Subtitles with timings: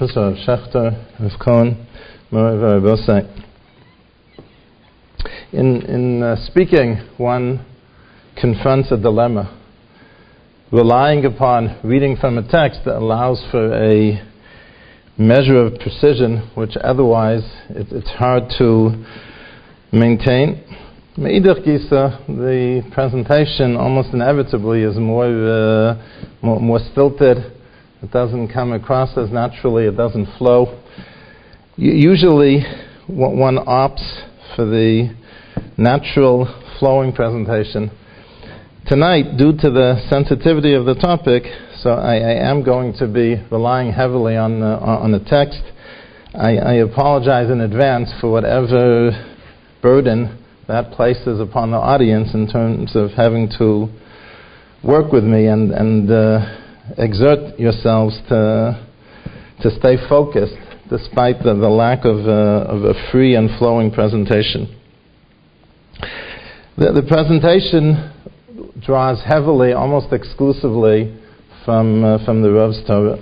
[0.00, 1.86] Professor Rav Schechter, Rav Cohen.
[5.52, 7.66] In, in uh, speaking, one
[8.40, 9.60] confronts a dilemma.
[10.72, 14.26] Relying upon reading from a text that allows for a
[15.18, 19.04] measure of precision, which otherwise it, it's hard to
[19.92, 20.64] maintain.
[21.18, 26.02] Gisa, the presentation almost inevitably is more, uh,
[26.40, 27.59] more, more stilted.
[28.02, 29.84] It doesn't come across as naturally.
[29.84, 30.80] It doesn't flow.
[31.76, 32.64] usually,
[33.06, 35.14] one opts for the
[35.76, 36.46] natural
[36.78, 37.90] flowing presentation.
[38.86, 41.42] Tonight, due to the sensitivity of the topic,
[41.82, 45.60] so I, I am going to be relying heavily on the, on the text.
[46.34, 49.10] I, I apologize in advance for whatever
[49.82, 53.88] burden that places upon the audience in terms of having to
[54.82, 56.59] work with me and, and uh,
[56.97, 58.87] exert yourselves to,
[59.61, 60.55] to stay focused
[60.89, 64.79] despite the, the lack of, uh, of a free and flowing presentation.
[66.77, 68.11] The, the presentation
[68.85, 71.17] draws heavily, almost exclusively,
[71.63, 73.19] from, uh, from the Rav's Torah.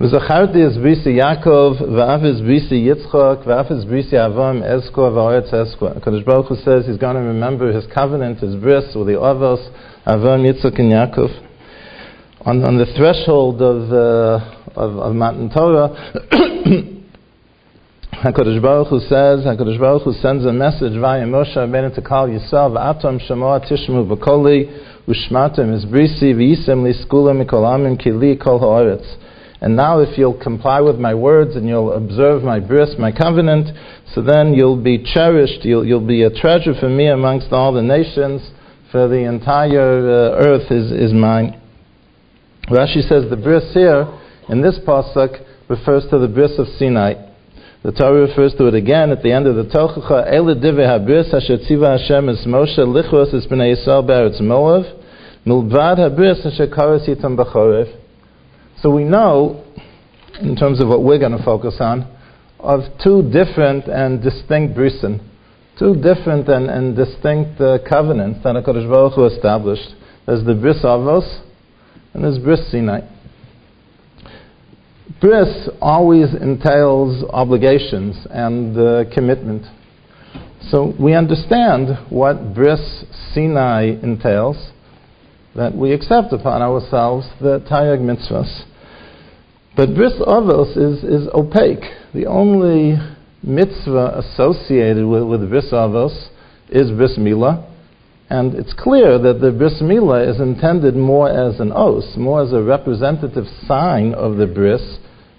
[0.00, 5.98] וזכרתי es bisi Yaakov, ואף es bisi Yitzchak, ואף es bisi Avam, Eskor, v'oretz Eskor.
[5.98, 9.68] HaKadosh Baruch Hu says he's going to remember his covenant, his bris, with the Avos,
[10.06, 11.41] Avam, Yitzchak, and Yaakov.
[12.45, 14.43] On, on the threshold of, uh,
[14.75, 15.87] of, of Matan Torah,
[18.19, 22.27] HaKadosh Baruch Hu says, HaKadosh Baruch Hu sends a message via Moshe Rabbeinu to call
[22.27, 24.67] Yisrael, v'atom shamoa tishmu v'koli,
[25.07, 27.63] u'shmatem izbrisi v'yisem liskula mikol
[27.97, 29.15] kili kol ha'oretz.
[29.61, 33.69] And now if you'll comply with my words and you'll observe my bris, my covenant,
[34.13, 37.81] so then you'll be cherished, you'll, you'll be a treasure for me amongst all the
[37.81, 38.41] nations,
[38.91, 41.61] for the entire uh, earth is, is mine.
[42.69, 44.07] Rashi says the bris here,
[44.47, 47.13] in this pasuk, refers to the bris of Sinai.
[47.83, 50.31] The Torah refers to it again at the end of the Tochacha.
[50.31, 54.85] Habris tziva Hashem es Moshe lichros es b'nei Yisrael Moav
[55.45, 57.93] milvad habris karas yitam b'chorev.
[58.81, 59.65] So we know,
[60.39, 62.07] in terms of what we're going to focus on,
[62.59, 65.19] of two different and distinct brisen,
[65.77, 69.95] two different and, and distinct uh, covenants that HaKadosh Baruch Hu established.
[70.25, 71.41] There's the bris Avos
[72.13, 73.01] and there's bris Sinai.
[75.19, 79.65] Bris always entails obligations and uh, commitment.
[80.69, 84.71] So we understand what Bris Sinai entails,
[85.55, 88.63] that we accept upon ourselves the Taryag mitzvahs.
[89.75, 91.83] But Bris Avos is, is opaque.
[92.13, 92.97] The only
[93.43, 96.29] mitzvah associated with, with Bris Avos
[96.69, 97.69] is Bris Milah.
[98.33, 102.51] And it's clear that the bris milah is intended more as an oath, more as
[102.51, 104.97] a representative sign of the bris,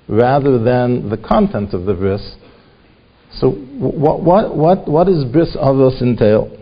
[0.08, 2.36] rather than the content of the bris.
[3.32, 6.56] So, what, what, what, what does bris avos entail?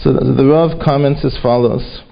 [0.00, 2.02] So, the, the Rav comments as follows.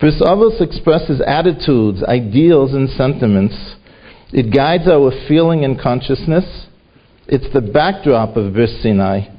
[0.00, 3.54] Bris avos expresses attitudes, ideals, and sentiments.
[4.32, 6.66] It guides our feeling and consciousness.
[7.28, 9.35] It's the backdrop of Bris Sinai.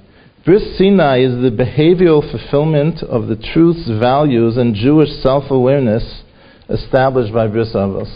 [0.47, 6.24] Bris Sinai is the behavioral fulfillment of the truths, values, and Jewish self awareness
[6.69, 8.08] established by Bris Avos.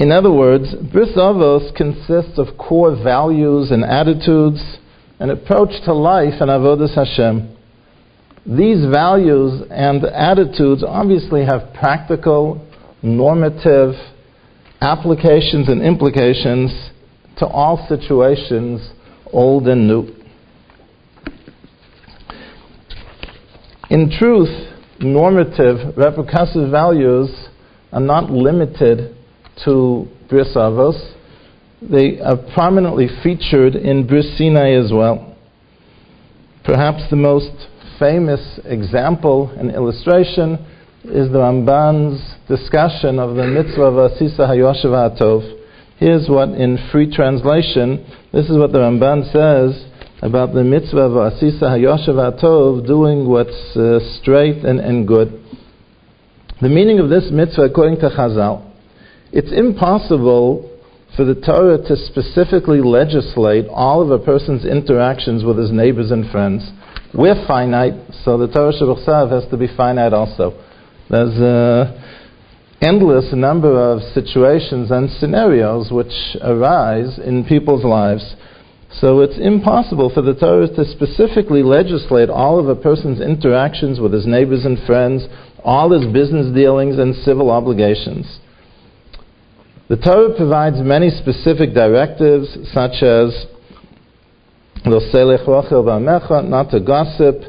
[0.00, 4.78] In other words, Bris Avos consists of core values and attitudes,
[5.18, 7.54] an approach to life and Avodas Hashem.
[8.46, 12.66] These values and attitudes obviously have practical,
[13.02, 13.92] normative
[14.80, 16.72] applications and implications
[17.38, 18.90] to all situations,
[19.32, 20.14] old and new.
[23.90, 24.50] In truth,
[25.00, 27.30] normative, repercussive values
[27.92, 29.16] are not limited
[29.64, 31.14] to Bris Avos.
[31.80, 35.36] They are prominently featured in Bris Sinai as well.
[36.64, 37.68] Perhaps the most
[37.98, 40.58] famous example and illustration
[41.04, 45.57] is the Ramban's discussion of the mitzvah of Asisa Hayoshev.
[45.98, 49.84] Here's what, in free translation, this is what the Ramban says
[50.22, 55.44] about the mitzvah of Asisa Hayoshev Atov, doing what's uh, straight and, and good.
[56.60, 58.72] The meaning of this mitzvah, according to Chazal,
[59.32, 60.70] it's impossible
[61.16, 66.30] for the Torah to specifically legislate all of a person's interactions with his neighbors and
[66.30, 66.70] friends.
[67.12, 70.62] We're finite, so the Torah Shabbat has to be finite also.
[71.10, 72.04] There's an
[72.80, 78.36] endless number of situations and scenarios which arise in people's lives.
[79.00, 84.12] So it's impossible for the Torah to specifically legislate all of a person's interactions with
[84.12, 85.26] his neighbors and friends,
[85.62, 88.38] all his business dealings and civil obligations.
[89.88, 93.46] The Torah provides many specific directives, such as
[94.84, 97.42] not to gossip,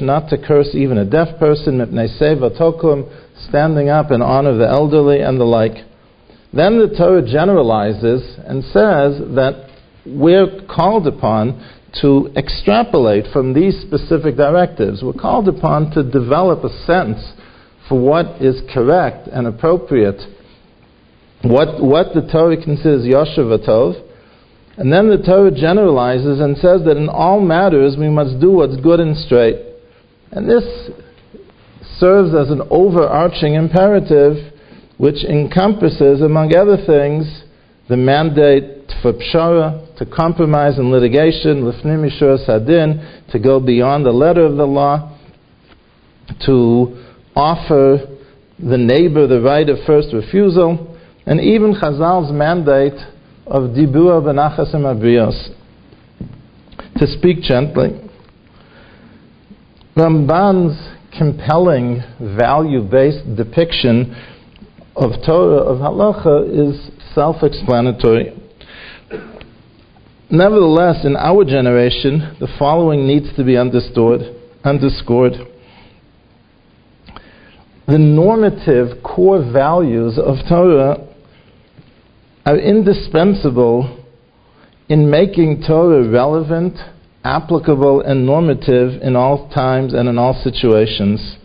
[0.00, 1.78] not to curse even a deaf person,
[3.48, 5.76] standing up in honor of the elderly and the like.
[6.52, 9.70] Then the Torah generalizes and says that
[10.04, 11.64] we're called upon
[12.00, 15.02] to extrapolate from these specific directives.
[15.02, 17.32] We're called upon to develop a sense
[17.88, 20.20] for what is correct and appropriate,
[21.42, 24.00] what, what the Torah considers Yoshev Tov,
[24.76, 28.76] and then the Torah generalizes and says that in all matters we must do what's
[28.76, 29.56] good and straight.
[30.32, 30.64] And this
[31.98, 34.52] serves as an overarching imperative
[34.96, 37.44] which encompasses, among other things,
[37.88, 44.12] the mandate for pshara, to compromise in litigation, lifnim mishur sadin, to go beyond the
[44.12, 45.16] letter of the law,
[46.46, 47.04] to
[47.36, 47.98] offer
[48.58, 52.98] the neighbor the right of first refusal, and even Chazal's mandate
[53.46, 55.50] of dibur benachasim abrios,
[56.96, 58.00] to speak gently.
[59.96, 60.76] Ramban's
[61.16, 64.14] compelling value-based depiction
[64.96, 68.40] of Torah, of halacha, is self-explanatory.
[70.30, 75.34] Nevertheless, in our generation, the following needs to be understood, underscored.
[77.86, 81.06] The normative core values of Torah
[82.46, 84.04] are indispensable
[84.88, 86.76] in making Torah relevant,
[87.24, 91.38] applicable, and normative in all times and in all situations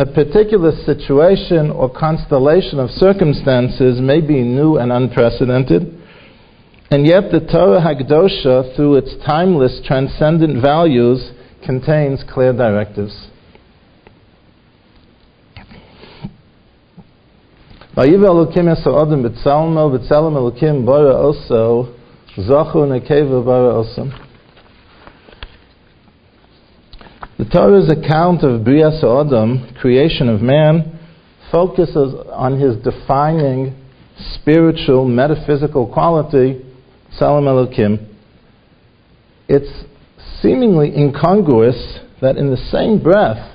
[0.00, 5.82] a particular situation or constellation of circumstances may be new and unprecedented,
[6.90, 11.32] and yet the Torah Hagdosha, through its timeless, transcendent values,
[11.66, 13.28] contains clear directives.
[17.92, 18.06] The
[27.52, 31.00] Torah's account of Brias Adam, creation of man,
[31.50, 33.74] focuses on his defining
[34.34, 36.64] spiritual, metaphysical quality,
[37.18, 38.06] Tzelem Elokim.
[39.48, 39.84] It's
[40.40, 43.49] seemingly incongruous that in the same breath,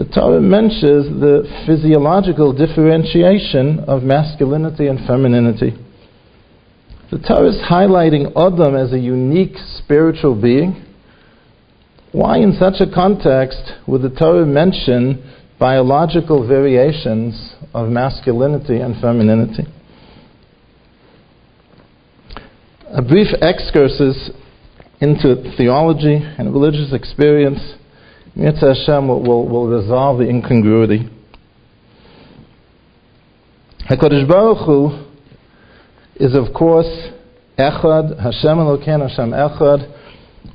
[0.00, 5.76] the Torah mentions the physiological differentiation of masculinity and femininity.
[7.10, 10.86] The Torah is highlighting Adam as a unique spiritual being
[12.12, 15.22] why, in such a context, would the Torah mention
[15.58, 19.64] biological variations of masculinity and femininity?
[22.92, 24.30] A brief excursus
[25.00, 27.60] into theology and religious experience,
[28.36, 31.08] Mitzvah Hashem will, will, will resolve the incongruity.
[33.90, 35.06] HaKadosh Baruch Hu
[36.16, 37.10] is, of course,
[37.58, 39.96] Echad, Hashem Elokein, Hashem Echad,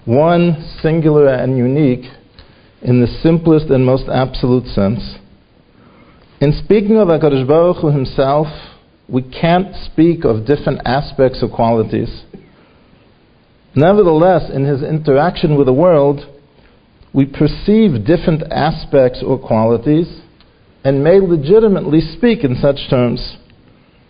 [0.05, 2.05] one, singular and unique,
[2.81, 5.15] in the simplest and most absolute sense.
[6.39, 8.47] In speaking of HaKadosh Baruch Hu himself,
[9.09, 12.23] we can't speak of different aspects or qualities.
[13.75, 16.21] Nevertheless, in his interaction with the world,
[17.15, 20.21] we perceive different aspects or qualities
[20.83, 23.37] and may legitimately speak in such terms.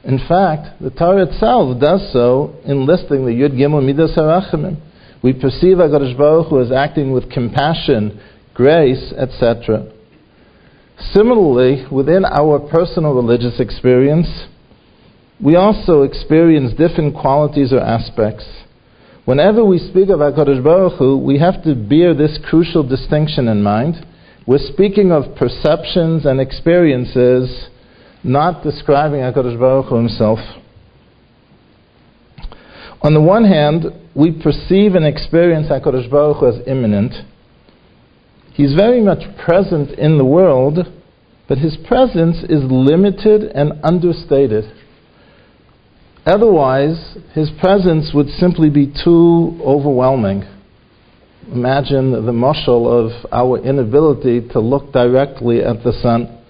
[0.04, 4.82] In fact, the Torah itself does so in listing the Yud Gimel Midas HaRachamim
[5.26, 8.22] we perceive HaKadosh Baruch Hu as acting with compassion,
[8.54, 9.92] grace, etc.
[11.14, 14.28] Similarly, within our personal religious experience,
[15.44, 18.46] we also experience different qualities or aspects.
[19.25, 23.63] Whenever we speak of HaKadosh Baruch Hu, we have to bear this crucial distinction in
[23.63, 24.05] mind.
[24.46, 27.70] We're speaking of perceptions and experiences,
[28.24, 30.38] not describing HaKadosh Baruch Hu himself.
[33.01, 37.13] On the one hand, we perceive and experience HaKadosh Baruch Hu as immanent.
[38.53, 40.77] He's very much present in the world,
[41.48, 44.65] but his presence is limited and understated.
[46.25, 50.44] Otherwise, his presence would simply be too overwhelming.
[51.51, 56.41] Imagine the mushal of our inability to look directly at the sun.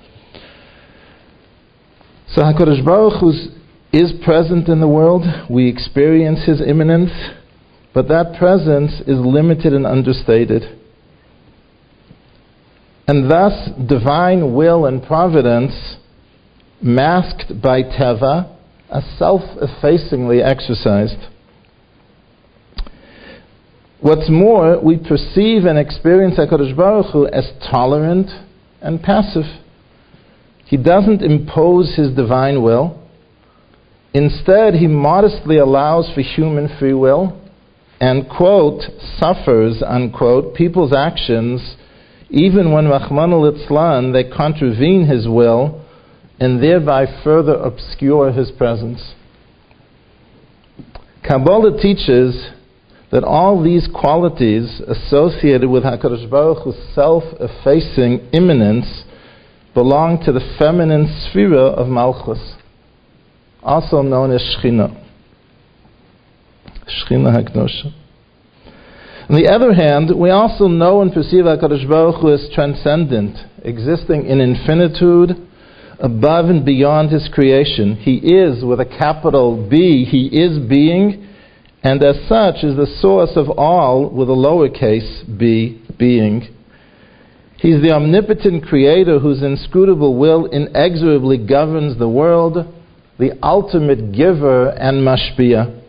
[2.29, 3.31] So HaKadosh Baruch Hu
[3.91, 5.23] is present in the world.
[5.49, 7.11] We experience his immanence
[7.95, 10.63] but that presence is limited and understated.
[13.07, 15.95] And thus, divine will and providence
[16.81, 18.54] masked by Teva,
[18.89, 21.17] are self effacingly exercised.
[24.01, 28.29] What's more, we perceive and experience HaKadosh Baruch Hu as tolerant
[28.81, 29.45] and passive.
[30.65, 33.01] He doesn't impose his divine will.
[34.13, 37.41] Instead, he modestly allows for human free will
[37.99, 38.81] and, quote,
[39.17, 41.75] suffers, unquote, people's actions
[42.29, 45.84] even when Rahman al they contravene his will
[46.39, 49.13] and thereby further obscure his presence.
[51.23, 52.49] Kabbalah teaches
[53.11, 59.03] that all these qualities associated with HaKadosh Baruch Hu's self-effacing immanence
[59.73, 62.55] belong to the feminine sphere of Malchus,
[63.63, 65.01] also known as Shechina.
[66.87, 67.93] Shechina HaKdosha.
[69.27, 74.27] On the other hand, we also know and perceive HaKadosh Baruch Hu as transcendent, existing
[74.27, 75.47] in infinitude,
[75.99, 77.95] above and beyond His creation.
[77.95, 81.27] He is, with a capital B, He is being,
[81.83, 86.47] and as such is the source of all, with a lowercase b, being.
[87.57, 92.57] He's the omnipotent creator whose inscrutable will inexorably governs the world,
[93.19, 95.81] the ultimate giver and mashpia.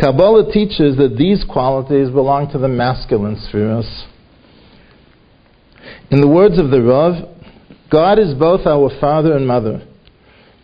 [0.00, 4.04] Kabbalah teaches that these qualities belong to the masculine spheres.
[6.10, 7.33] In the words of the Rav,
[7.90, 9.86] God is both our father and mother.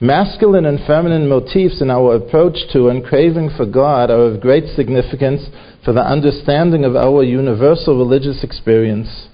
[0.00, 4.64] Masculine and feminine motifs in our approach to and craving for God are of great
[4.74, 5.42] significance
[5.84, 9.28] for the understanding of our universal religious experience.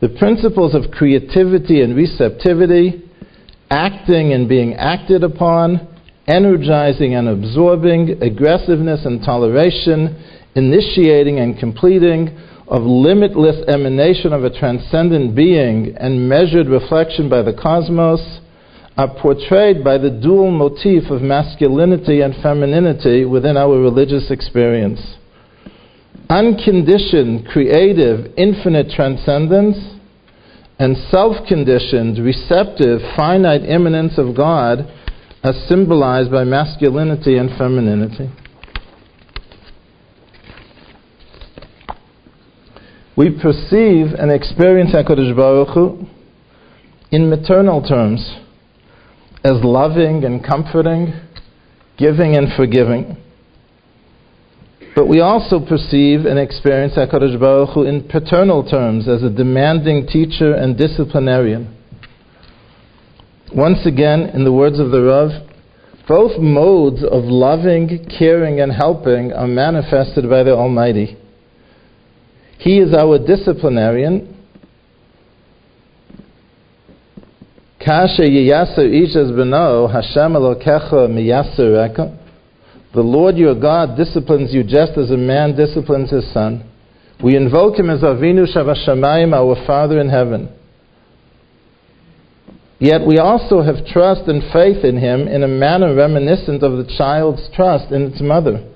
[0.00, 3.08] The principles of creativity and receptivity,
[3.70, 5.88] acting and being acted upon,
[6.26, 10.22] energizing and absorbing, aggressiveness and toleration,
[10.54, 17.52] initiating and completing, of limitless emanation of a transcendent being and measured reflection by the
[17.52, 18.40] cosmos,
[18.96, 25.16] are portrayed by the dual motif of masculinity and femininity within our religious experience.
[26.30, 29.76] Unconditioned, creative, infinite transcendence,
[30.78, 34.90] and self conditioned, receptive, finite immanence of God
[35.42, 38.30] as symbolized by masculinity and femininity.
[43.16, 46.06] We perceive and experience HaKadosh Baruch Hu
[47.10, 48.20] in maternal terms
[49.42, 51.14] as loving and comforting,
[51.96, 53.16] giving and forgiving.
[54.94, 60.06] But we also perceive and experience HaKadosh Baruch Hu in paternal terms as a demanding
[60.06, 61.74] teacher and disciplinarian.
[63.54, 65.30] Once again, in the words of the Rav,
[66.06, 71.16] both modes of loving, caring, and helping are manifested by the Almighty.
[72.58, 74.34] He is our disciplinarian.
[82.94, 86.64] The Lord your God disciplines you just as a man disciplines his son.
[87.22, 90.48] We invoke him as Avinu Shebashamayim, our Father in heaven.
[92.78, 96.92] Yet we also have trust and faith in him in a manner reminiscent of the
[96.98, 98.68] child's trust in its mother.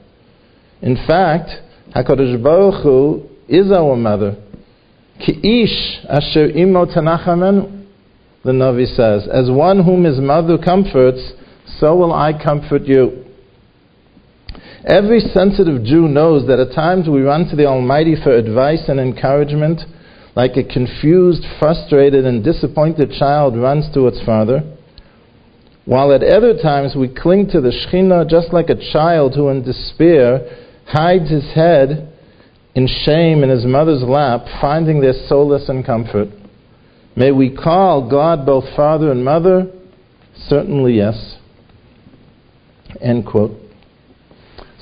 [0.80, 1.50] In fact,
[1.94, 4.37] HaKadosh Baruch Hu is our mother.
[5.21, 7.88] Ki'ish asher imo tanachamen,
[8.45, 11.33] the Navi says, as one whom his mother comforts,
[11.78, 13.26] so will I comfort you.
[14.87, 18.99] Every sensitive Jew knows that at times we run to the Almighty for advice and
[18.99, 19.83] encouragement
[20.35, 24.62] like a confused, frustrated, and disappointed child runs to its father,
[25.85, 29.64] while at other times we cling to the Shekhinah just like a child who, in
[29.64, 30.40] despair,
[30.87, 32.09] hides his head
[32.74, 36.28] in shame in his mother's lap, finding their solace and comfort.
[37.16, 39.72] May we call God both Father and Mother?
[40.48, 41.36] Certainly, yes.
[43.00, 43.52] End quote.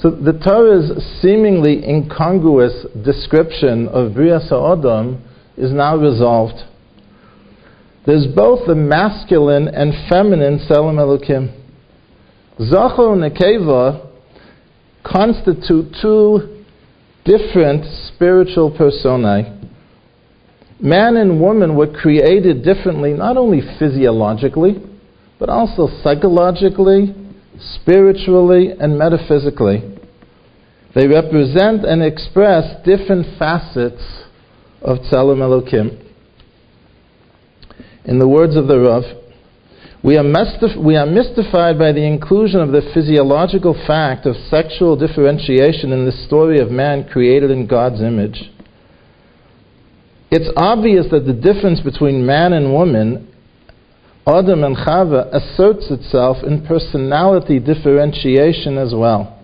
[0.00, 5.20] So the Torah's seemingly incongruous description of Bria Sa'odam
[5.56, 6.62] is now resolved.
[8.06, 11.54] There's both the masculine and feminine Tzelem Elokim.
[12.60, 14.08] Zachor and Nekeva
[15.04, 16.57] constitute two
[17.24, 17.84] different
[18.14, 19.54] spiritual personae.
[20.80, 24.76] Man and woman were created differently, not only physiologically,
[25.38, 27.14] but also psychologically,
[27.58, 29.82] spiritually, and metaphysically.
[30.94, 34.02] They represent and express different facets
[34.80, 36.04] of Tzelem Elokim.
[38.04, 39.02] In the words of the Rav,
[40.02, 44.96] we are, mystif- we are mystified by the inclusion of the physiological fact of sexual
[44.96, 48.50] differentiation in the story of man created in God's image.
[50.30, 53.28] It's obvious that the difference between man and woman
[54.28, 59.42] Adam and Chava asserts itself in personality differentiation as well.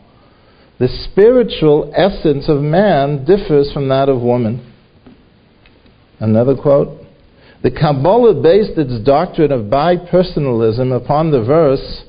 [0.79, 4.73] The spiritual essence of man differs from that of woman.
[6.21, 7.04] Another quote
[7.65, 12.05] The Kabbalah based its doctrine of bipersonalism upon the verse,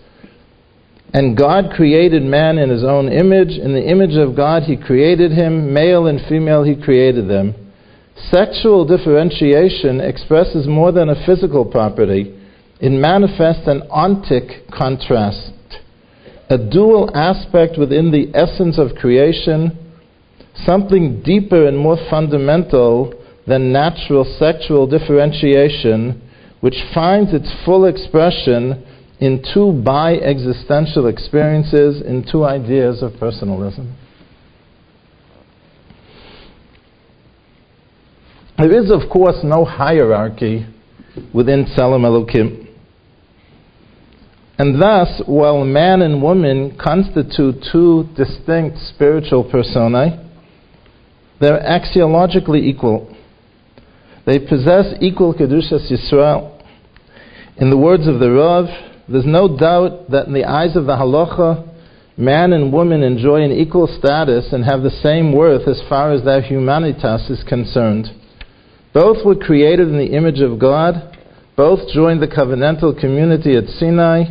[1.13, 3.57] and God created man in his own image.
[3.57, 7.55] In the image of God, he created him, male and female, he created them.
[8.29, 12.37] Sexual differentiation expresses more than a physical property,
[12.79, 15.53] it manifests an ontic contrast
[16.49, 19.71] a dual aspect within the essence of creation,
[20.65, 23.13] something deeper and more fundamental
[23.47, 26.21] than natural sexual differentiation,
[26.61, 28.83] which finds its full expression
[29.19, 33.95] in two bi existential experiences, in two ideas of personalism.
[38.57, 40.65] There is, of course, no hierarchy
[41.33, 42.65] within Tselem Elokim.
[44.57, 50.21] And thus, while man and woman constitute two distinct spiritual personae,
[51.41, 53.14] they're axiologically equal.
[54.25, 56.61] They possess equal Kedushas Yisrael.
[57.57, 58.65] In the words of the Rav,
[59.07, 61.67] there's no doubt that in the eyes of the Halacha,
[62.17, 66.23] man and woman enjoy an equal status and have the same worth as far as
[66.23, 68.07] their humanitas is concerned.
[68.93, 71.17] Both were created in the image of God.
[71.55, 74.23] Both joined the covenantal community at Sinai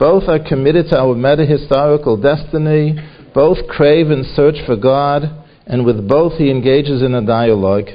[0.00, 2.98] both are committed to our meta-historical destiny.
[3.34, 7.88] Both crave and search for God, and with both he engages in a dialogue.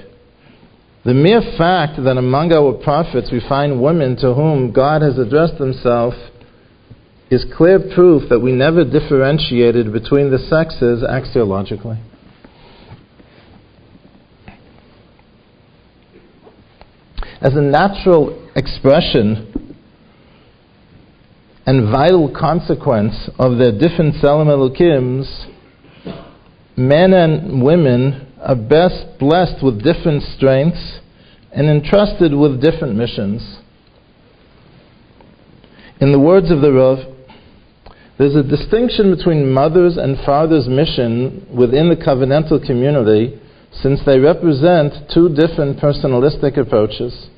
[1.06, 5.62] The mere fact that among our prophets we find women to whom God has addressed
[5.62, 6.16] himself
[7.30, 12.00] is clear proof that we never differentiated between the sexes axiologically.
[17.40, 19.78] As a natural expression
[21.68, 25.46] and vital consequence of their different Elokims,
[26.76, 31.00] men and women are best blessed with different strengths
[31.52, 33.60] and entrusted with different missions.
[36.02, 37.00] In the words of the Rav,
[38.18, 43.40] there's a distinction between mother's and father's mission within the covenantal community
[43.82, 47.30] since they represent two different personalistic approaches.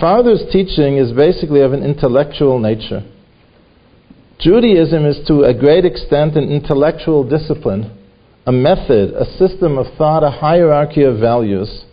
[0.00, 3.02] Father's teaching is basically of an intellectual nature.
[4.38, 8.01] Judaism is to a great extent an intellectual discipline,
[8.46, 11.84] a method, a system of thought, a hierarchy of values.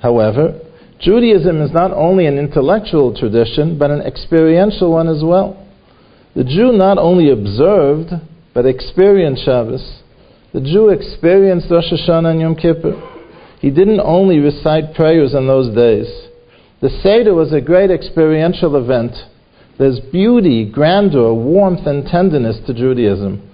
[0.00, 0.60] However,
[1.00, 5.64] Judaism is not only an intellectual tradition, but an experiential one as well.
[6.34, 8.10] The Jew not only observed,
[8.52, 10.02] but experienced Shabbos.
[10.52, 13.00] The Jew experienced Rosh Hashanah and Yom Kippur.
[13.60, 16.06] He didn't only recite prayers in those days.
[16.80, 19.12] The Seder was a great experiential event
[19.78, 23.47] there's beauty, grandeur, warmth, and tenderness to Judaism.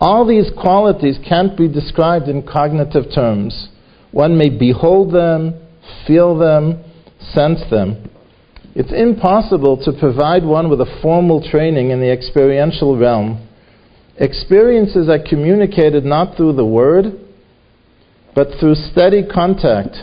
[0.00, 3.68] All these qualities can't be described in cognitive terms.
[4.12, 5.54] One may behold them,
[6.06, 6.84] feel them,
[7.32, 8.10] sense them.
[8.74, 13.48] It's impossible to provide one with a formal training in the experiential realm.
[14.18, 17.06] Experiences are communicated not through the word,
[18.34, 19.96] but through steady contact,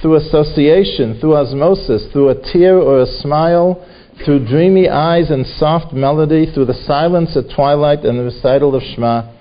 [0.00, 3.84] through association, through osmosis, through a tear or a smile,
[4.24, 8.82] through dreamy eyes and soft melody, through the silence at twilight and the recital of
[8.82, 9.32] Shema.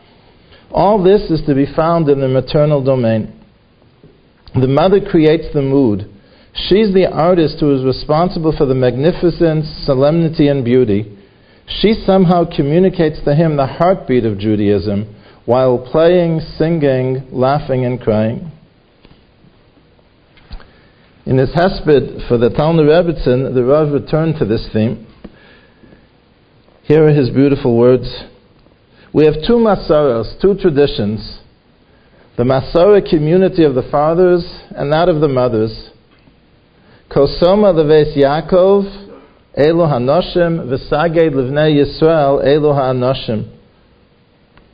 [0.72, 3.38] All this is to be found in the maternal domain.
[4.54, 6.10] The mother creates the mood.
[6.54, 11.18] She's the artist who is responsible for the magnificence, solemnity, and beauty.
[11.68, 18.52] She somehow communicates to him the heartbeat of Judaism while playing, singing, laughing, and crying.
[21.24, 25.06] In his hesped for the Talner Rebbitzin, the Rav returned to this theme.
[26.84, 28.24] Here are his beautiful words.
[29.14, 31.42] We have two masaras, two traditions.
[32.38, 35.92] The Masorah community of the fathers and that of the mothers.
[37.12, 39.10] Kosoma leves Yaakov,
[39.56, 43.58] Elo Hanoshim, V'saged Livnei Yisrael, Elo Hanoshim.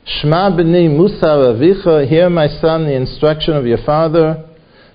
[0.06, 4.47] Shma b'ni Musar Avicha, hear my son the instruction of your father.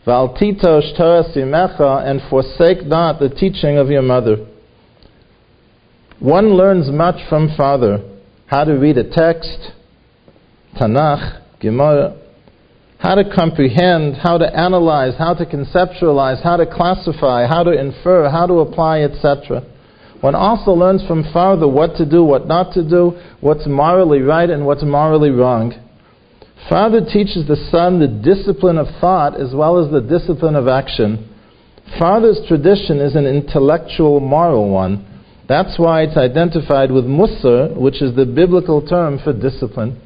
[0.05, 4.47] Valtitosh Toras Imecha, and forsake not the teaching of your mother.
[6.19, 7.99] One learns much from father
[8.47, 9.71] how to read a text,
[10.79, 12.19] Tanakh, Gemara,
[12.99, 18.29] how to comprehend, how to analyze, how to conceptualize, how to classify, how to infer,
[18.29, 19.61] how to apply, etc.
[20.21, 24.49] One also learns from father what to do, what not to do, what's morally right
[24.49, 25.73] and what's morally wrong.
[26.69, 31.29] Father teaches the son the discipline of thought as well as the discipline of action.
[31.99, 35.05] Father's tradition is an intellectual, moral one.
[35.47, 39.99] That's why it's identified with Musar, which is the biblical term for discipline.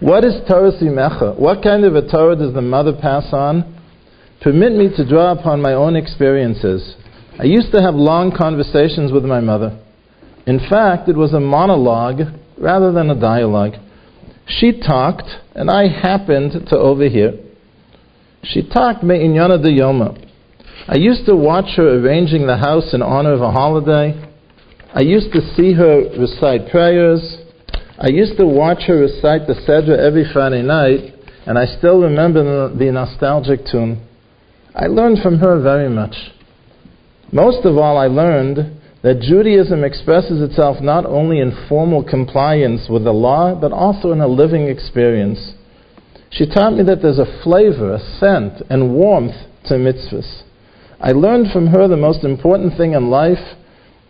[0.00, 1.38] What is Toras Imecha?
[1.38, 3.78] What kind of a Torah does the mother pass on?
[4.40, 6.96] Permit me to draw upon my own experiences.
[7.38, 9.78] I used to have long conversations with my mother.
[10.46, 12.20] In fact, it was a monologue
[12.58, 13.74] rather than a dialogue.
[14.46, 17.32] She talked, and I happened to overhear.
[18.42, 20.20] She talked me inyana de yoma.
[20.86, 24.14] I used to watch her arranging the house in honor of a holiday.
[24.94, 27.38] I used to see her recite prayers.
[27.98, 31.14] I used to watch her recite the Sedra every Friday night,
[31.46, 34.06] and I still remember the nostalgic tune.
[34.74, 36.14] I learned from her very much.
[37.32, 43.04] Most of all, I learned that Judaism expresses itself not only in formal compliance with
[43.04, 45.52] the law, but also in a living experience.
[46.30, 49.36] She taught me that there's a flavor, a scent, and warmth
[49.66, 50.44] to mitzvahs.
[50.98, 53.58] I learned from her the most important thing in life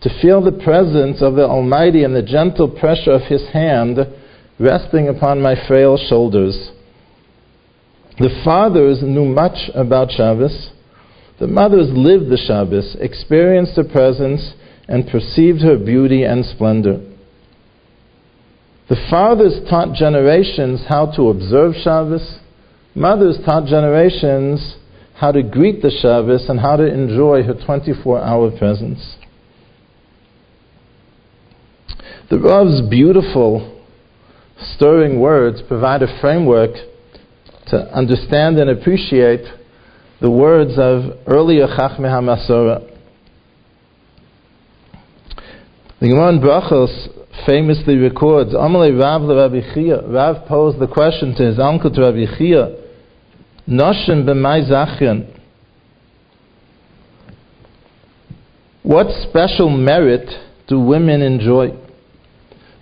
[0.02, 3.98] to feel the presence of the Almighty and the gentle pressure of His hand
[4.60, 6.70] resting upon my frail shoulders.
[8.18, 10.70] The fathers knew much about Shabbos.
[11.40, 14.54] The mothers lived the Shabbos, experienced the presence,
[14.88, 17.00] and perceived her beauty and splendor.
[18.88, 22.38] The fathers taught generations how to observe Shabbos.
[22.94, 24.76] Mothers taught generations
[25.14, 29.16] how to greet the Shabbos and how to enjoy her 24 hour presence.
[32.30, 33.82] The Rav's beautiful,
[34.58, 36.72] stirring words provide a framework
[37.68, 39.44] to understand and appreciate
[40.20, 42.93] the words of earlier Chachmei HaMasora.
[46.04, 47.08] The Gemara in Brachos
[47.46, 50.06] famously records, Amalei Rav Rabbi Chia.
[50.06, 52.76] Rav posed the question to his uncle to Rabbi Chia,
[53.66, 55.26] Noshim b'mai zachyan.
[58.82, 60.28] What special merit
[60.68, 61.70] do women enjoy?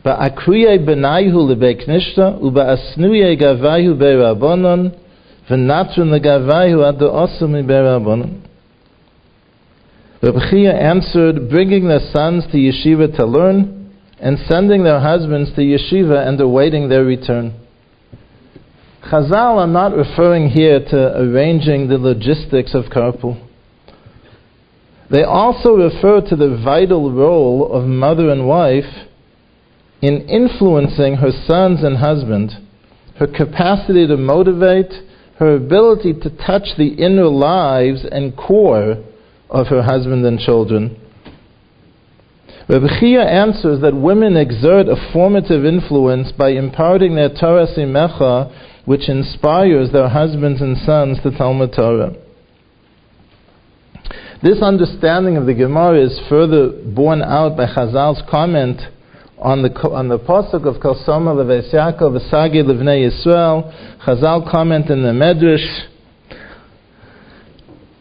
[0.04, 4.98] Ba'akriyei benayhu lebei knishta, uba'asnuyei gavayhu be'rabonon,
[5.48, 8.40] v'natrun legavayhu ad osam be'rabonon.
[10.22, 15.62] Rabbi Chia answered, bringing their sons to yeshiva to learn, and sending their husbands to
[15.62, 17.52] yeshiva and awaiting their return.
[19.10, 23.48] Chazal are not referring here to arranging the logistics of carpool.
[25.10, 29.08] They also refer to the vital role of mother and wife
[30.00, 32.52] in influencing her sons and husband,
[33.18, 34.92] her capacity to motivate,
[35.40, 39.02] her ability to touch the inner lives and core
[39.52, 40.98] of her husband and children.
[42.68, 48.50] Rabbi Chia answers that women exert a formative influence by imparting their Toras Imecha,
[48.86, 52.14] which inspires their husbands and sons to Talmud Torah.
[54.42, 58.80] This understanding of the Gemara is further borne out by Chazal's comment
[59.38, 63.70] on the on the pasuk of Kosoma Leves Yaakov V'Sagi Levnei Yisrael.
[64.04, 65.91] Chazal comment in the Medrash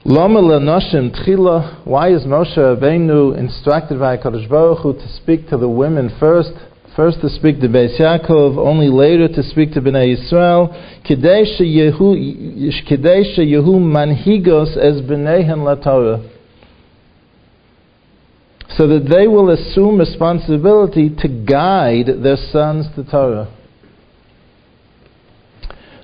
[0.05, 5.69] Lenoshim Tchila, why is Moshe Rabbeinu instructed by Kadosh Baruch Hu to speak to the
[5.69, 6.53] women first,
[6.95, 10.69] first to speak to Beis Yaakov, only later to speak to Bnei Yisrael,
[11.07, 12.17] Kedei Yehu
[12.89, 16.27] kedayshe yehu Manhigos as Bneihen La Torah,
[18.75, 23.55] so that they will assume responsibility to guide their sons to Torah.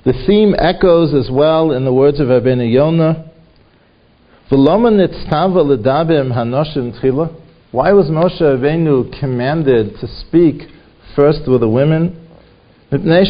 [0.05, 3.26] The theme echoes as well in the words of Rabbeinu Yonah,
[4.49, 4.77] why
[7.91, 10.69] was Moshe Rabbeinu commanded to speak
[11.17, 12.15] first with the women?
[12.89, 13.25] They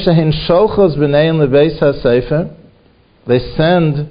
[3.57, 4.09] send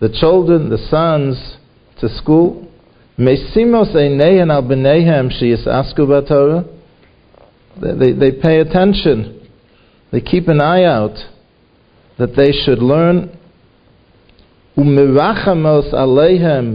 [0.00, 1.58] the children, the sons,
[2.00, 2.66] to school.
[3.18, 3.36] They,
[7.98, 9.46] they, they pay attention.
[10.10, 11.18] They keep an eye out
[12.16, 13.36] that they should learn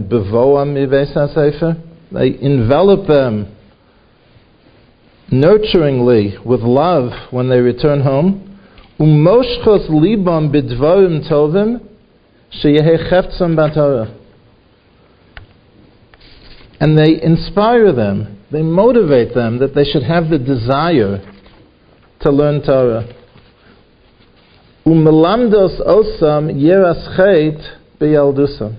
[0.08, 0.74] Bevoam
[2.12, 3.56] They envelop them
[5.30, 8.60] nurturingly with love when they return home.
[8.98, 10.50] Libam
[11.28, 11.80] tovim
[13.56, 14.22] batorah.
[16.78, 21.20] And they inspire them, they motivate them that they should have the desire
[22.20, 23.06] to learn Torah.
[24.86, 26.54] Umelamdos osam
[27.98, 28.74] Be'eldusa.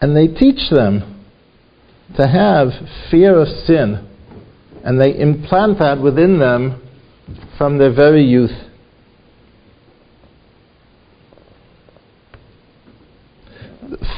[0.00, 1.24] And they teach them
[2.16, 2.68] to have
[3.10, 4.08] fear of sin,
[4.84, 6.80] and they implant that within them
[7.58, 8.52] from their very youth.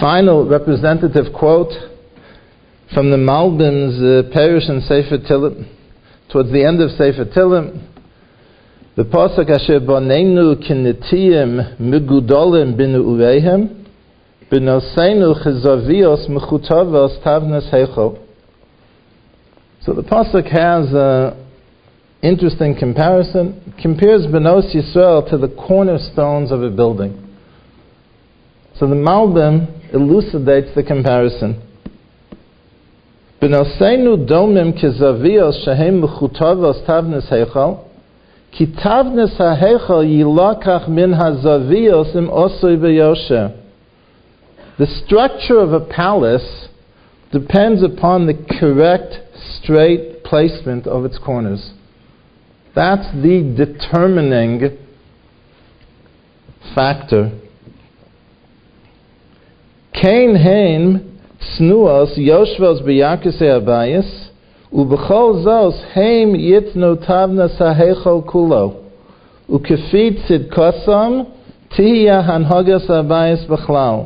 [0.01, 1.73] final representative quote
[2.95, 5.69] from the Malbim's uh, in Sefer Tehillim,
[6.33, 7.90] towards the end of Sefer Tehillim,
[8.97, 13.69] the pasuk asher bonenu kinetiyim migudolim binu ureihem
[14.51, 18.19] benoseinu chizavios mechutavos tavnes heichel.
[19.83, 21.37] So the pasuk has an
[22.21, 23.63] interesting comparison.
[23.69, 27.13] It Compares Benos Yisrael to the cornerstones of a building.
[28.75, 31.63] So the Malbim elucidates the comparison.
[33.41, 37.87] Benoseinu domim kizavios shehem mechutavos tavnes heichel
[38.53, 42.29] Kitavnes ha'hechel yilakach min hazavios im
[42.77, 43.57] b'yosher.
[44.79, 46.69] The structure of a palace
[47.33, 51.73] depends upon the correct, straight placement of its corners.
[52.75, 54.79] That's the determining
[56.75, 57.31] factor.
[59.93, 60.37] Kain
[61.59, 62.83] snuos yoshvos
[64.74, 68.74] ובכל זos הם יתנו תבנה סהיכל כולו,
[69.50, 71.22] וכפי צדקוסם
[71.68, 74.00] תהיה הנהגס הbayis בכלל.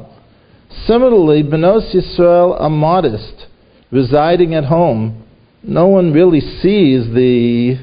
[0.87, 3.47] Similarly, Benos Yisrael are modest,
[3.91, 5.23] residing at home.
[5.63, 7.77] No one really sees the,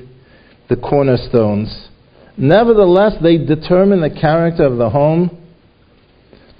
[0.68, 1.88] the cornerstones.
[2.36, 5.30] Nevertheless, they determine the character of the home.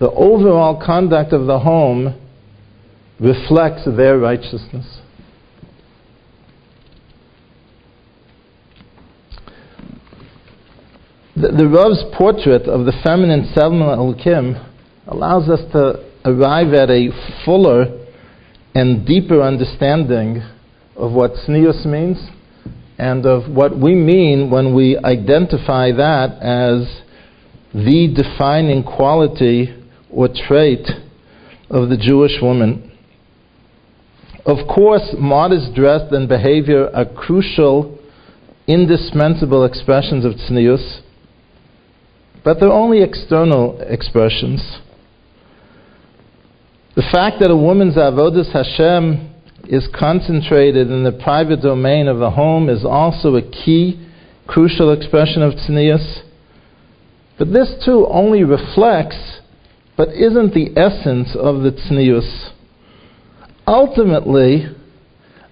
[0.01, 2.15] The overall conduct of the home
[3.21, 5.00] reflects their righteousness.
[11.42, 14.64] The, the Rav's portrait of the feminine Tzelem Elokim
[15.08, 17.10] allows us to arrive at a
[17.44, 18.06] fuller
[18.76, 20.44] and deeper understanding
[20.96, 22.20] of what tznius means
[23.00, 27.02] and of what we mean when we identify that as
[27.74, 29.76] the defining quality
[30.12, 30.88] or trait
[31.72, 32.96] of the Jewish woman.
[34.46, 37.98] Of course, modest dress and behavior are crucial,
[38.68, 41.02] indispensable expressions of tznius,
[42.44, 44.80] but they're only external expressions.
[46.96, 49.30] The fact that a woman's avodas Hashem
[49.68, 54.08] is concentrated in the private domain of the home is also a key,
[54.48, 56.24] crucial expression of tznius.
[57.38, 59.40] But this too only reflects,
[59.96, 62.52] but isn't the essence of the tznius.
[63.68, 64.66] Ultimately,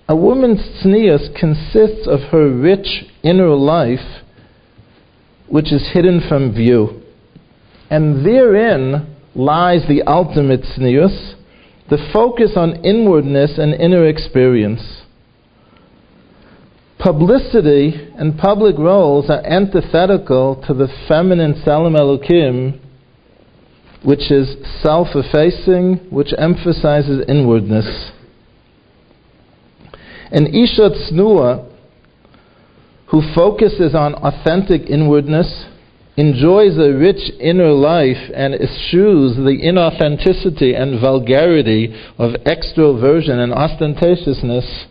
[0.10, 4.18] a woman's tznius consists of her rich inner life
[5.49, 7.01] which is hidden from view.
[7.89, 11.35] And therein lies the ultimate tznius,
[11.89, 15.01] the focus on inwardness and inner experience.
[16.99, 22.79] Publicity and public roles are antithetical to the feminine Tzelem Elokim,
[24.03, 28.12] which is self effacing, which emphasizes inwardness.
[30.31, 31.68] And Isha Tznuah
[33.12, 35.65] who focuses on authentic inwardness,
[36.15, 44.86] enjoys a rich inner life, and eschews the inauthenticity and vulgarity of extroversion and ostentatiousness,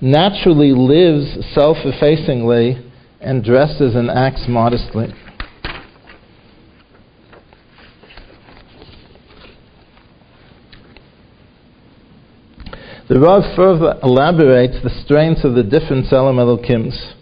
[0.00, 2.82] naturally lives self effacingly
[3.20, 5.06] and dresses and acts modestly.
[13.08, 17.15] The Rav further elaborates the strengths of the different Tzelem Elokims.